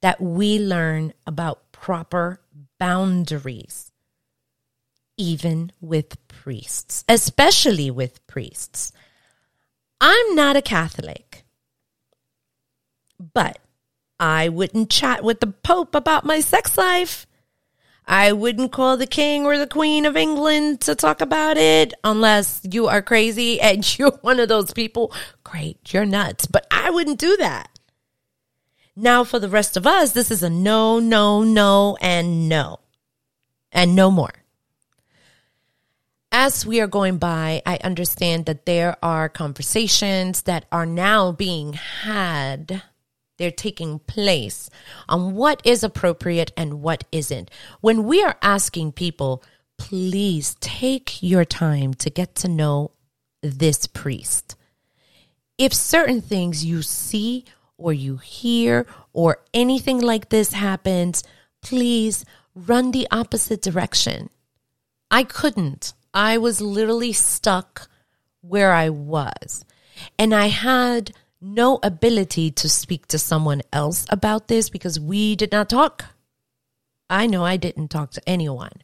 that 0.00 0.20
we 0.20 0.58
learn 0.58 1.12
about 1.28 1.70
proper 1.70 2.40
boundaries, 2.80 3.92
even 5.16 5.70
with 5.80 6.16
priests, 6.26 7.04
especially 7.08 7.88
with 7.88 8.26
priests. 8.26 8.92
I'm 10.00 10.34
not 10.34 10.56
a 10.56 10.62
Catholic, 10.62 11.44
but 13.18 13.58
I 14.20 14.48
wouldn't 14.48 14.90
chat 14.90 15.24
with 15.24 15.40
the 15.40 15.48
Pope 15.48 15.94
about 15.94 16.24
my 16.24 16.40
sex 16.40 16.76
life. 16.78 17.26
I 18.06 18.32
wouldn't 18.32 18.72
call 18.72 18.96
the 18.96 19.06
King 19.06 19.44
or 19.44 19.58
the 19.58 19.66
Queen 19.66 20.06
of 20.06 20.16
England 20.16 20.80
to 20.82 20.94
talk 20.94 21.20
about 21.20 21.58
it 21.58 21.92
unless 22.02 22.62
you 22.70 22.86
are 22.86 23.02
crazy 23.02 23.60
and 23.60 23.98
you're 23.98 24.18
one 24.22 24.40
of 24.40 24.48
those 24.48 24.72
people. 24.72 25.12
Great, 25.44 25.92
you're 25.92 26.06
nuts. 26.06 26.46
But 26.46 26.66
I 26.70 26.90
wouldn't 26.90 27.18
do 27.18 27.36
that. 27.36 27.68
Now, 28.96 29.22
for 29.22 29.38
the 29.38 29.48
rest 29.48 29.76
of 29.76 29.86
us, 29.86 30.12
this 30.12 30.30
is 30.30 30.42
a 30.42 30.50
no, 30.50 30.98
no, 30.98 31.44
no, 31.44 31.96
and 32.00 32.48
no, 32.48 32.80
and 33.70 33.94
no 33.94 34.10
more. 34.10 34.32
As 36.30 36.66
we 36.66 36.78
are 36.80 36.86
going 36.86 37.16
by, 37.16 37.62
I 37.64 37.78
understand 37.82 38.44
that 38.46 38.66
there 38.66 38.96
are 39.02 39.30
conversations 39.30 40.42
that 40.42 40.66
are 40.70 40.84
now 40.84 41.32
being 41.32 41.72
had. 41.72 42.82
They're 43.38 43.50
taking 43.50 44.00
place 44.00 44.68
on 45.08 45.34
what 45.34 45.62
is 45.64 45.82
appropriate 45.82 46.52
and 46.56 46.82
what 46.82 47.04
isn't. 47.10 47.50
When 47.80 48.04
we 48.04 48.22
are 48.22 48.36
asking 48.42 48.92
people, 48.92 49.42
please 49.78 50.56
take 50.60 51.22
your 51.22 51.46
time 51.46 51.94
to 51.94 52.10
get 52.10 52.34
to 52.36 52.48
know 52.48 52.90
this 53.42 53.86
priest. 53.86 54.54
If 55.56 55.72
certain 55.72 56.20
things 56.20 56.64
you 56.64 56.82
see 56.82 57.46
or 57.78 57.92
you 57.92 58.18
hear 58.18 58.86
or 59.14 59.38
anything 59.54 60.00
like 60.00 60.28
this 60.28 60.52
happens, 60.52 61.22
please 61.62 62.24
run 62.54 62.90
the 62.90 63.08
opposite 63.10 63.62
direction. 63.62 64.28
I 65.10 65.24
couldn't. 65.24 65.94
I 66.12 66.38
was 66.38 66.60
literally 66.60 67.12
stuck 67.12 67.88
where 68.40 68.72
I 68.72 68.88
was. 68.90 69.64
And 70.18 70.34
I 70.34 70.46
had 70.46 71.12
no 71.40 71.78
ability 71.82 72.50
to 72.50 72.68
speak 72.68 73.06
to 73.08 73.18
someone 73.18 73.62
else 73.72 74.06
about 74.10 74.48
this 74.48 74.70
because 74.70 74.98
we 74.98 75.36
did 75.36 75.52
not 75.52 75.68
talk. 75.68 76.06
I 77.10 77.26
know 77.26 77.44
I 77.44 77.56
didn't 77.56 77.88
talk 77.88 78.10
to 78.12 78.28
anyone. 78.28 78.82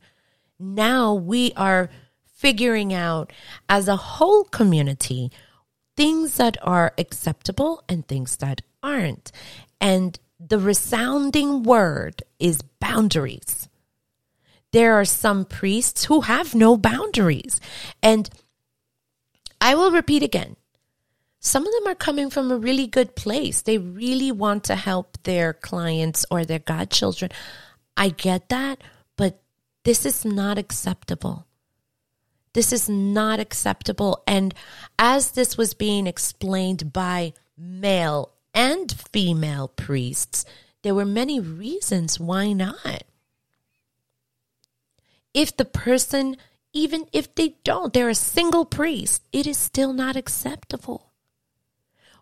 Now 0.59 1.15
we 1.15 1.53
are 1.57 1.91
figuring 2.25 2.93
out 2.93 3.33
as 3.69 3.89
a 3.89 3.97
whole 3.97 4.45
community 4.45 5.31
things 5.97 6.37
that 6.37 6.57
are 6.63 6.93
acceptable 6.99 7.83
and 7.89 8.07
things 8.07 8.37
that 8.37 8.63
aren't. 8.83 9.31
And 9.81 10.19
the 10.41 10.59
resounding 10.59 11.63
word 11.63 12.23
is 12.39 12.63
boundaries. 12.81 13.69
There 14.75 14.95
are 14.95 15.05
some 15.05 15.45
priests 15.45 16.07
who 16.07 16.23
have 16.23 16.53
no 16.53 16.77
boundaries. 16.77 17.61
And 18.03 18.29
I 19.61 19.77
will 19.77 19.93
repeat 19.93 20.25
again 20.25 20.57
some 21.39 21.65
of 21.65 21.73
them 21.73 21.87
are 21.87 21.95
coming 21.95 22.29
from 22.29 22.51
a 22.51 22.59
really 22.59 22.89
good 22.89 23.15
place. 23.15 23.63
They 23.63 23.79
really 23.79 24.33
want 24.33 24.65
to 24.65 24.75
help 24.75 25.17
their 25.23 25.53
clients 25.53 26.27
or 26.29 26.45
their 26.45 26.59
godchildren. 26.59 27.31
I 27.97 28.09
get 28.09 28.49
that, 28.49 28.83
but 29.17 29.41
this 29.85 30.05
is 30.05 30.25
not 30.25 30.59
acceptable. 30.59 31.47
This 32.53 32.73
is 32.73 32.89
not 32.89 33.39
acceptable. 33.39 34.25
And 34.27 34.55
as 34.99 35.31
this 35.31 35.57
was 35.57 35.73
being 35.75 36.09
explained 36.09 36.93
by 36.93 37.35
male 37.57 38.33
and 38.53 38.91
female 38.91 39.69
priests, 39.69 40.45
there 40.83 40.97
were 40.97 41.05
many 41.05 41.39
reasons 41.39 42.19
why 42.19 42.53
not. 42.53 43.05
If 45.35 45.57
the 45.57 45.64
person, 45.64 46.37
even 46.73 47.07
if 47.12 47.35
they 47.35 47.57
don't, 47.64 47.92
they're 47.92 48.09
a 48.09 48.14
single 48.14 48.64
priest, 48.64 49.23
it 49.33 49.47
is 49.47 49.59
still 49.59 49.92
not 49.92 50.16
acceptable. 50.16 51.11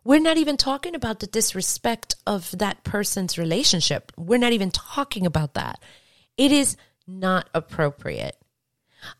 We're 0.04 0.18
not 0.18 0.38
even 0.38 0.56
talking 0.56 0.96
about 0.96 1.20
the 1.20 1.28
disrespect 1.28 2.16
of 2.26 2.50
that 2.58 2.82
person's 2.82 3.38
relationship. 3.38 4.10
We're 4.16 4.38
not 4.38 4.52
even 4.52 4.72
talking 4.72 5.26
about 5.26 5.54
that. 5.54 5.78
It 6.36 6.50
is 6.50 6.76
not 7.06 7.48
appropriate. 7.54 8.36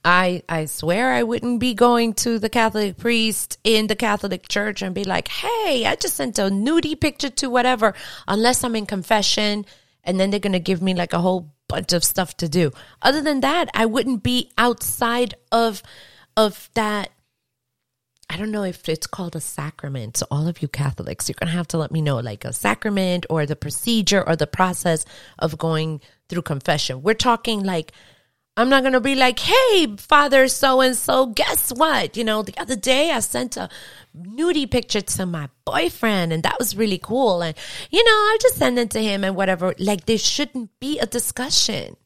I 0.05 0.42
I 0.48 0.66
swear 0.66 1.12
I 1.12 1.22
wouldn't 1.22 1.61
be 1.61 1.74
going 1.74 2.14
to 2.14 2.38
the 2.38 2.48
Catholic 2.48 2.96
priest 2.96 3.59
in 3.64 3.88
the 3.88 3.96
Catholic 3.96 4.48
church 4.48 4.83
and 4.83 4.94
be 4.94 5.05
like, 5.05 5.28
"Hey, 5.28 5.85
I 5.87 5.96
just 5.96 6.16
sent 6.16 6.38
a 6.38 6.42
nudie 6.42 6.98
picture 6.98 7.31
to 7.31 7.50
whatever," 7.50 7.94
unless 8.26 8.62
I'm 8.64 8.76
in 8.76 8.87
confession, 8.87 9.66
and 10.05 10.18
then 10.18 10.31
they're 10.31 10.40
gonna 10.40 10.61
give 10.61 10.83
me 10.83 10.94
like 10.94 11.12
a 11.12 11.20
whole 11.20 11.52
bunch 11.72 11.92
of 11.94 12.04
stuff 12.04 12.37
to 12.37 12.48
do. 12.48 12.70
Other 13.00 13.22
than 13.22 13.40
that, 13.40 13.68
I 13.74 13.87
wouldn't 13.87 14.22
be 14.22 14.50
outside 14.58 15.35
of 15.50 15.82
of 16.37 16.70
that. 16.74 17.11
I 18.28 18.37
don't 18.37 18.50
know 18.50 18.62
if 18.64 18.88
it's 18.88 19.06
called 19.06 19.37
a 19.37 19.40
sacrament. 19.40 20.16
So 20.16 20.26
all 20.30 20.48
of 20.48 20.62
you 20.62 20.68
Catholics, 20.68 21.28
you're 21.28 21.37
gonna 21.38 21.52
have 21.52 21.68
to 21.68 21.78
let 21.78 21.90
me 21.90 22.02
know, 22.02 22.18
like 22.18 22.44
a 22.44 22.52
sacrament 22.52 23.24
or 23.30 23.46
the 23.46 23.56
procedure 23.56 24.22
or 24.26 24.37
the 24.37 24.46
process 24.46 25.04
of 25.38 25.58
going 25.58 26.00
through 26.28 26.42
confession. 26.42 27.02
We're 27.02 27.14
talking 27.14 27.62
like 27.64 27.92
I'm 28.54 28.68
not 28.68 28.82
going 28.82 28.92
to 28.92 29.00
be 29.00 29.14
like, 29.14 29.38
hey, 29.38 29.96
father 29.96 30.46
so 30.46 30.82
and 30.82 30.94
so, 30.94 31.26
guess 31.26 31.72
what? 31.72 32.18
You 32.18 32.24
know, 32.24 32.42
the 32.42 32.58
other 32.58 32.76
day 32.76 33.10
I 33.10 33.20
sent 33.20 33.56
a 33.56 33.70
nudie 34.14 34.70
picture 34.70 35.00
to 35.00 35.24
my 35.24 35.48
boyfriend 35.64 36.34
and 36.34 36.42
that 36.42 36.58
was 36.58 36.76
really 36.76 36.98
cool. 36.98 37.40
And, 37.40 37.56
you 37.90 38.04
know, 38.04 38.28
I'll 38.30 38.38
just 38.38 38.56
send 38.56 38.78
it 38.78 38.90
to 38.90 39.02
him 39.02 39.24
and 39.24 39.36
whatever. 39.36 39.74
Like, 39.78 40.04
there 40.04 40.18
shouldn't 40.18 40.78
be 40.80 40.98
a 40.98 41.06
discussion. 41.06 41.96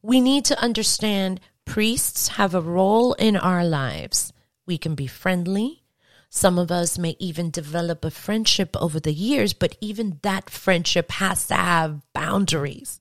We 0.00 0.22
need 0.22 0.46
to 0.46 0.58
understand 0.58 1.40
priests 1.66 2.28
have 2.28 2.54
a 2.54 2.60
role 2.62 3.12
in 3.14 3.36
our 3.36 3.64
lives. 3.64 4.32
We 4.64 4.78
can 4.78 4.94
be 4.94 5.06
friendly. 5.06 5.82
Some 6.30 6.58
of 6.58 6.70
us 6.70 6.96
may 6.96 7.14
even 7.18 7.50
develop 7.50 8.06
a 8.06 8.10
friendship 8.10 8.74
over 8.80 8.98
the 8.98 9.12
years, 9.12 9.52
but 9.52 9.76
even 9.82 10.18
that 10.22 10.48
friendship 10.48 11.10
has 11.12 11.46
to 11.48 11.54
have 11.56 12.00
boundaries 12.14 13.00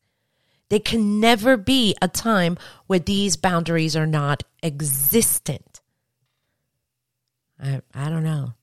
there 0.70 0.80
can 0.80 1.20
never 1.20 1.58
be 1.58 1.96
a 2.02 2.08
time 2.08 2.58
where 2.88 3.00
these 3.00 3.38
boundaries 3.38 3.96
are 3.96 4.08
not 4.08 4.44
existent. 4.64 5.82
I, 7.62 7.82
I 7.94 8.10
don't 8.10 8.24
know. 8.24 8.54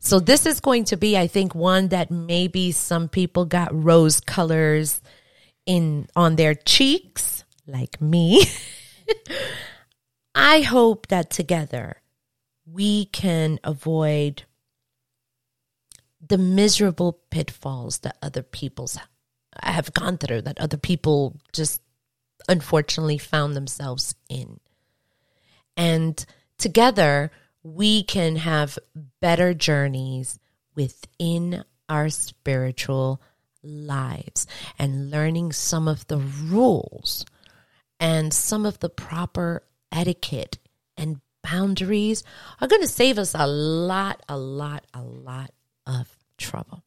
So 0.00 0.20
this 0.20 0.46
is 0.46 0.60
going 0.60 0.84
to 0.84 0.96
be, 0.96 1.18
I 1.18 1.26
think, 1.26 1.54
one 1.54 1.88
that 1.88 2.10
maybe 2.10 2.70
some 2.72 3.08
people 3.08 3.44
got 3.44 3.74
rose 3.74 4.20
colors 4.20 5.00
in 5.66 6.08
on 6.14 6.36
their 6.36 6.54
cheeks, 6.54 7.44
like 7.66 8.00
me. 8.00 8.44
I 10.34 10.60
hope 10.60 11.08
that 11.08 11.30
together 11.30 12.00
we 12.64 13.06
can 13.06 13.58
avoid 13.64 14.44
the 16.26 16.38
miserable 16.38 17.20
pitfalls 17.30 17.98
that 17.98 18.16
other 18.22 18.42
people's 18.42 18.98
have 19.62 19.92
gone 19.92 20.18
through 20.18 20.42
that 20.42 20.60
other 20.60 20.76
people 20.76 21.36
just 21.52 21.80
unfortunately 22.48 23.18
found 23.18 23.54
themselves 23.54 24.14
in. 24.28 24.60
And 25.76 26.24
together, 26.58 27.30
we 27.62 28.02
can 28.02 28.36
have 28.36 28.78
better 29.20 29.54
journeys 29.54 30.38
within 30.74 31.64
our 31.88 32.08
spiritual 32.08 33.20
lives 33.62 34.46
and 34.78 35.10
learning 35.10 35.52
some 35.52 35.88
of 35.88 36.06
the 36.06 36.18
rules 36.18 37.24
and 37.98 38.32
some 38.32 38.64
of 38.64 38.78
the 38.78 38.88
proper 38.88 39.62
etiquette 39.90 40.58
and 40.96 41.20
boundaries 41.42 42.22
are 42.60 42.68
going 42.68 42.82
to 42.82 42.88
save 42.88 43.18
us 43.18 43.34
a 43.34 43.46
lot, 43.46 44.22
a 44.28 44.36
lot, 44.36 44.84
a 44.94 45.02
lot 45.02 45.50
of 45.86 46.08
trouble. 46.36 46.82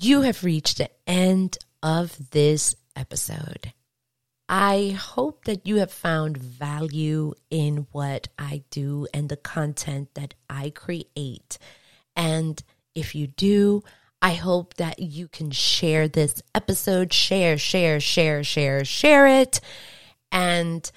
You 0.00 0.22
have 0.22 0.44
reached 0.44 0.78
the 0.78 0.90
end 1.06 1.58
of 1.82 2.30
this 2.30 2.74
episode. 2.96 3.72
I 4.48 4.96
hope 4.98 5.44
that 5.46 5.66
you 5.66 5.76
have 5.76 5.90
found 5.90 6.36
value 6.36 7.34
in 7.50 7.86
what 7.92 8.28
I 8.38 8.64
do 8.70 9.06
and 9.14 9.28
the 9.28 9.36
content 9.36 10.10
that 10.14 10.34
I 10.50 10.70
create. 10.70 11.58
And 12.14 12.62
if 12.94 13.14
you 13.14 13.26
do, 13.26 13.82
I 14.20 14.34
hope 14.34 14.74
that 14.74 14.98
you 14.98 15.28
can 15.28 15.50
share 15.50 16.08
this 16.08 16.42
episode, 16.54 17.12
share, 17.12 17.56
share, 17.56 18.00
share, 18.00 18.44
share, 18.44 18.84
share 18.84 19.26
it. 19.26 19.60
And 20.30 20.90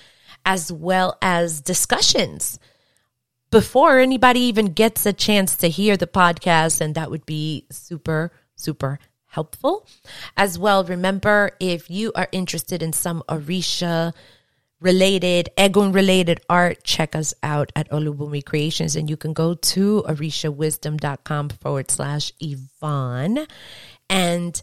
as 0.44 0.72
well 0.72 1.16
as 1.22 1.60
discussions 1.60 2.58
before 3.50 3.98
anybody 3.98 4.40
even 4.40 4.66
gets 4.66 5.04
a 5.06 5.12
chance 5.12 5.56
to 5.56 5.68
hear 5.68 5.96
the 5.96 6.06
podcast. 6.06 6.80
And 6.80 6.94
that 6.94 7.10
would 7.10 7.26
be 7.26 7.66
super, 7.70 8.32
super 8.56 8.98
helpful. 9.26 9.86
As 10.36 10.58
well, 10.58 10.84
remember 10.84 11.52
if 11.60 11.90
you 11.90 12.12
are 12.14 12.28
interested 12.32 12.82
in 12.82 12.92
some 12.92 13.22
Orisha 13.28 14.12
related, 14.80 15.50
Egun 15.56 15.94
related 15.94 16.40
art, 16.48 16.82
check 16.84 17.14
us 17.14 17.34
out 17.42 17.70
at 17.76 17.90
Olubumi 17.90 18.44
Creations 18.44 18.96
and 18.96 19.10
you 19.10 19.16
can 19.16 19.32
go 19.32 19.54
to 19.54 20.04
orishawisdom.com 20.08 21.50
forward 21.50 21.90
slash 21.90 22.32
Ivon. 22.42 23.46
And 24.08 24.60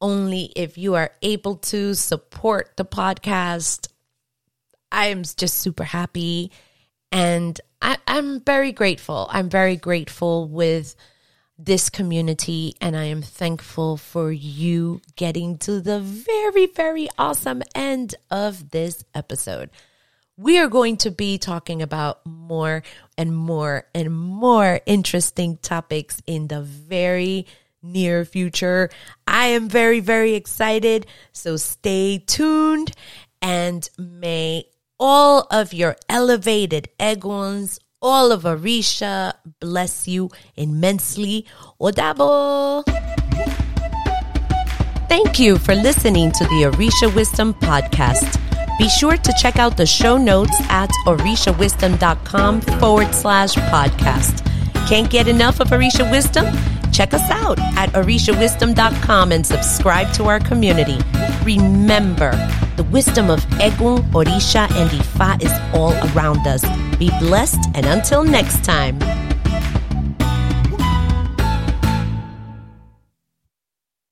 only 0.00 0.44
if 0.56 0.78
you 0.78 0.94
are 0.94 1.12
able 1.22 1.56
to 1.56 1.94
support 1.94 2.72
the 2.76 2.84
podcast, 2.86 3.88
I 4.92 5.06
am 5.06 5.22
just 5.22 5.58
super 5.58 5.84
happy. 5.84 6.50
And 7.12 7.60
I, 7.82 7.98
I'm 8.06 8.40
very 8.40 8.72
grateful. 8.72 9.28
I'm 9.30 9.48
very 9.48 9.76
grateful 9.76 10.48
with 10.48 10.94
this 11.58 11.90
community 11.90 12.74
and 12.80 12.96
I 12.96 13.04
am 13.04 13.22
thankful 13.22 13.96
for 13.96 14.32
you 14.32 15.00
getting 15.16 15.58
to 15.58 15.80
the 15.80 16.00
very, 16.00 16.66
very 16.66 17.08
awesome 17.18 17.62
end 17.74 18.14
of 18.30 18.70
this 18.70 19.04
episode. 19.14 19.70
We 20.36 20.58
are 20.58 20.68
going 20.68 20.96
to 20.98 21.10
be 21.10 21.36
talking 21.36 21.82
about 21.82 22.24
more 22.24 22.82
and 23.18 23.36
more 23.36 23.86
and 23.94 24.10
more 24.10 24.80
interesting 24.86 25.58
topics 25.58 26.22
in 26.26 26.48
the 26.48 26.62
very 26.62 27.46
near 27.82 28.24
future. 28.24 28.88
I 29.26 29.48
am 29.48 29.68
very, 29.68 30.00
very 30.00 30.34
excited. 30.34 31.06
So 31.32 31.58
stay 31.58 32.18
tuned 32.26 32.92
and 33.42 33.88
may 33.98 34.64
all 35.00 35.48
of 35.50 35.72
your 35.72 35.96
elevated 36.08 36.88
eguns 37.00 37.80
all 38.02 38.32
of 38.32 38.44
Orisha 38.44 39.34
bless 39.60 40.08
you 40.08 40.30
immensely. 40.56 41.46
Odabo. 41.80 42.82
Thank 45.08 45.38
you 45.38 45.58
for 45.58 45.74
listening 45.74 46.32
to 46.32 46.44
the 46.44 46.70
Orisha 46.70 47.14
Wisdom 47.14 47.52
podcast. 47.54 48.38
Be 48.78 48.88
sure 48.88 49.16
to 49.16 49.34
check 49.38 49.58
out 49.58 49.76
the 49.76 49.84
show 49.84 50.16
notes 50.16 50.56
at 50.70 50.88
orishawisdom.com 51.06 52.60
forward 52.62 53.14
slash 53.14 53.54
podcast. 53.54 54.46
Can't 54.88 55.10
get 55.10 55.28
enough 55.28 55.60
of 55.60 55.68
Orisha 55.68 56.10
Wisdom? 56.10 56.46
Check 56.92 57.14
us 57.14 57.30
out 57.30 57.58
at 57.76 57.90
orishawisdom.com 57.90 59.32
and 59.32 59.46
subscribe 59.46 60.12
to 60.14 60.24
our 60.24 60.40
community. 60.40 60.98
Remember, 61.44 62.32
the 62.76 62.84
wisdom 62.84 63.30
of 63.30 63.40
Egun, 63.58 64.02
Orisha, 64.12 64.70
and 64.72 64.90
Ifa 64.90 65.42
is 65.42 65.52
all 65.74 65.92
around 66.10 66.46
us. 66.46 66.62
Be 66.98 67.10
blessed, 67.18 67.60
and 67.74 67.86
until 67.86 68.24
next 68.24 68.64
time. 68.64 68.98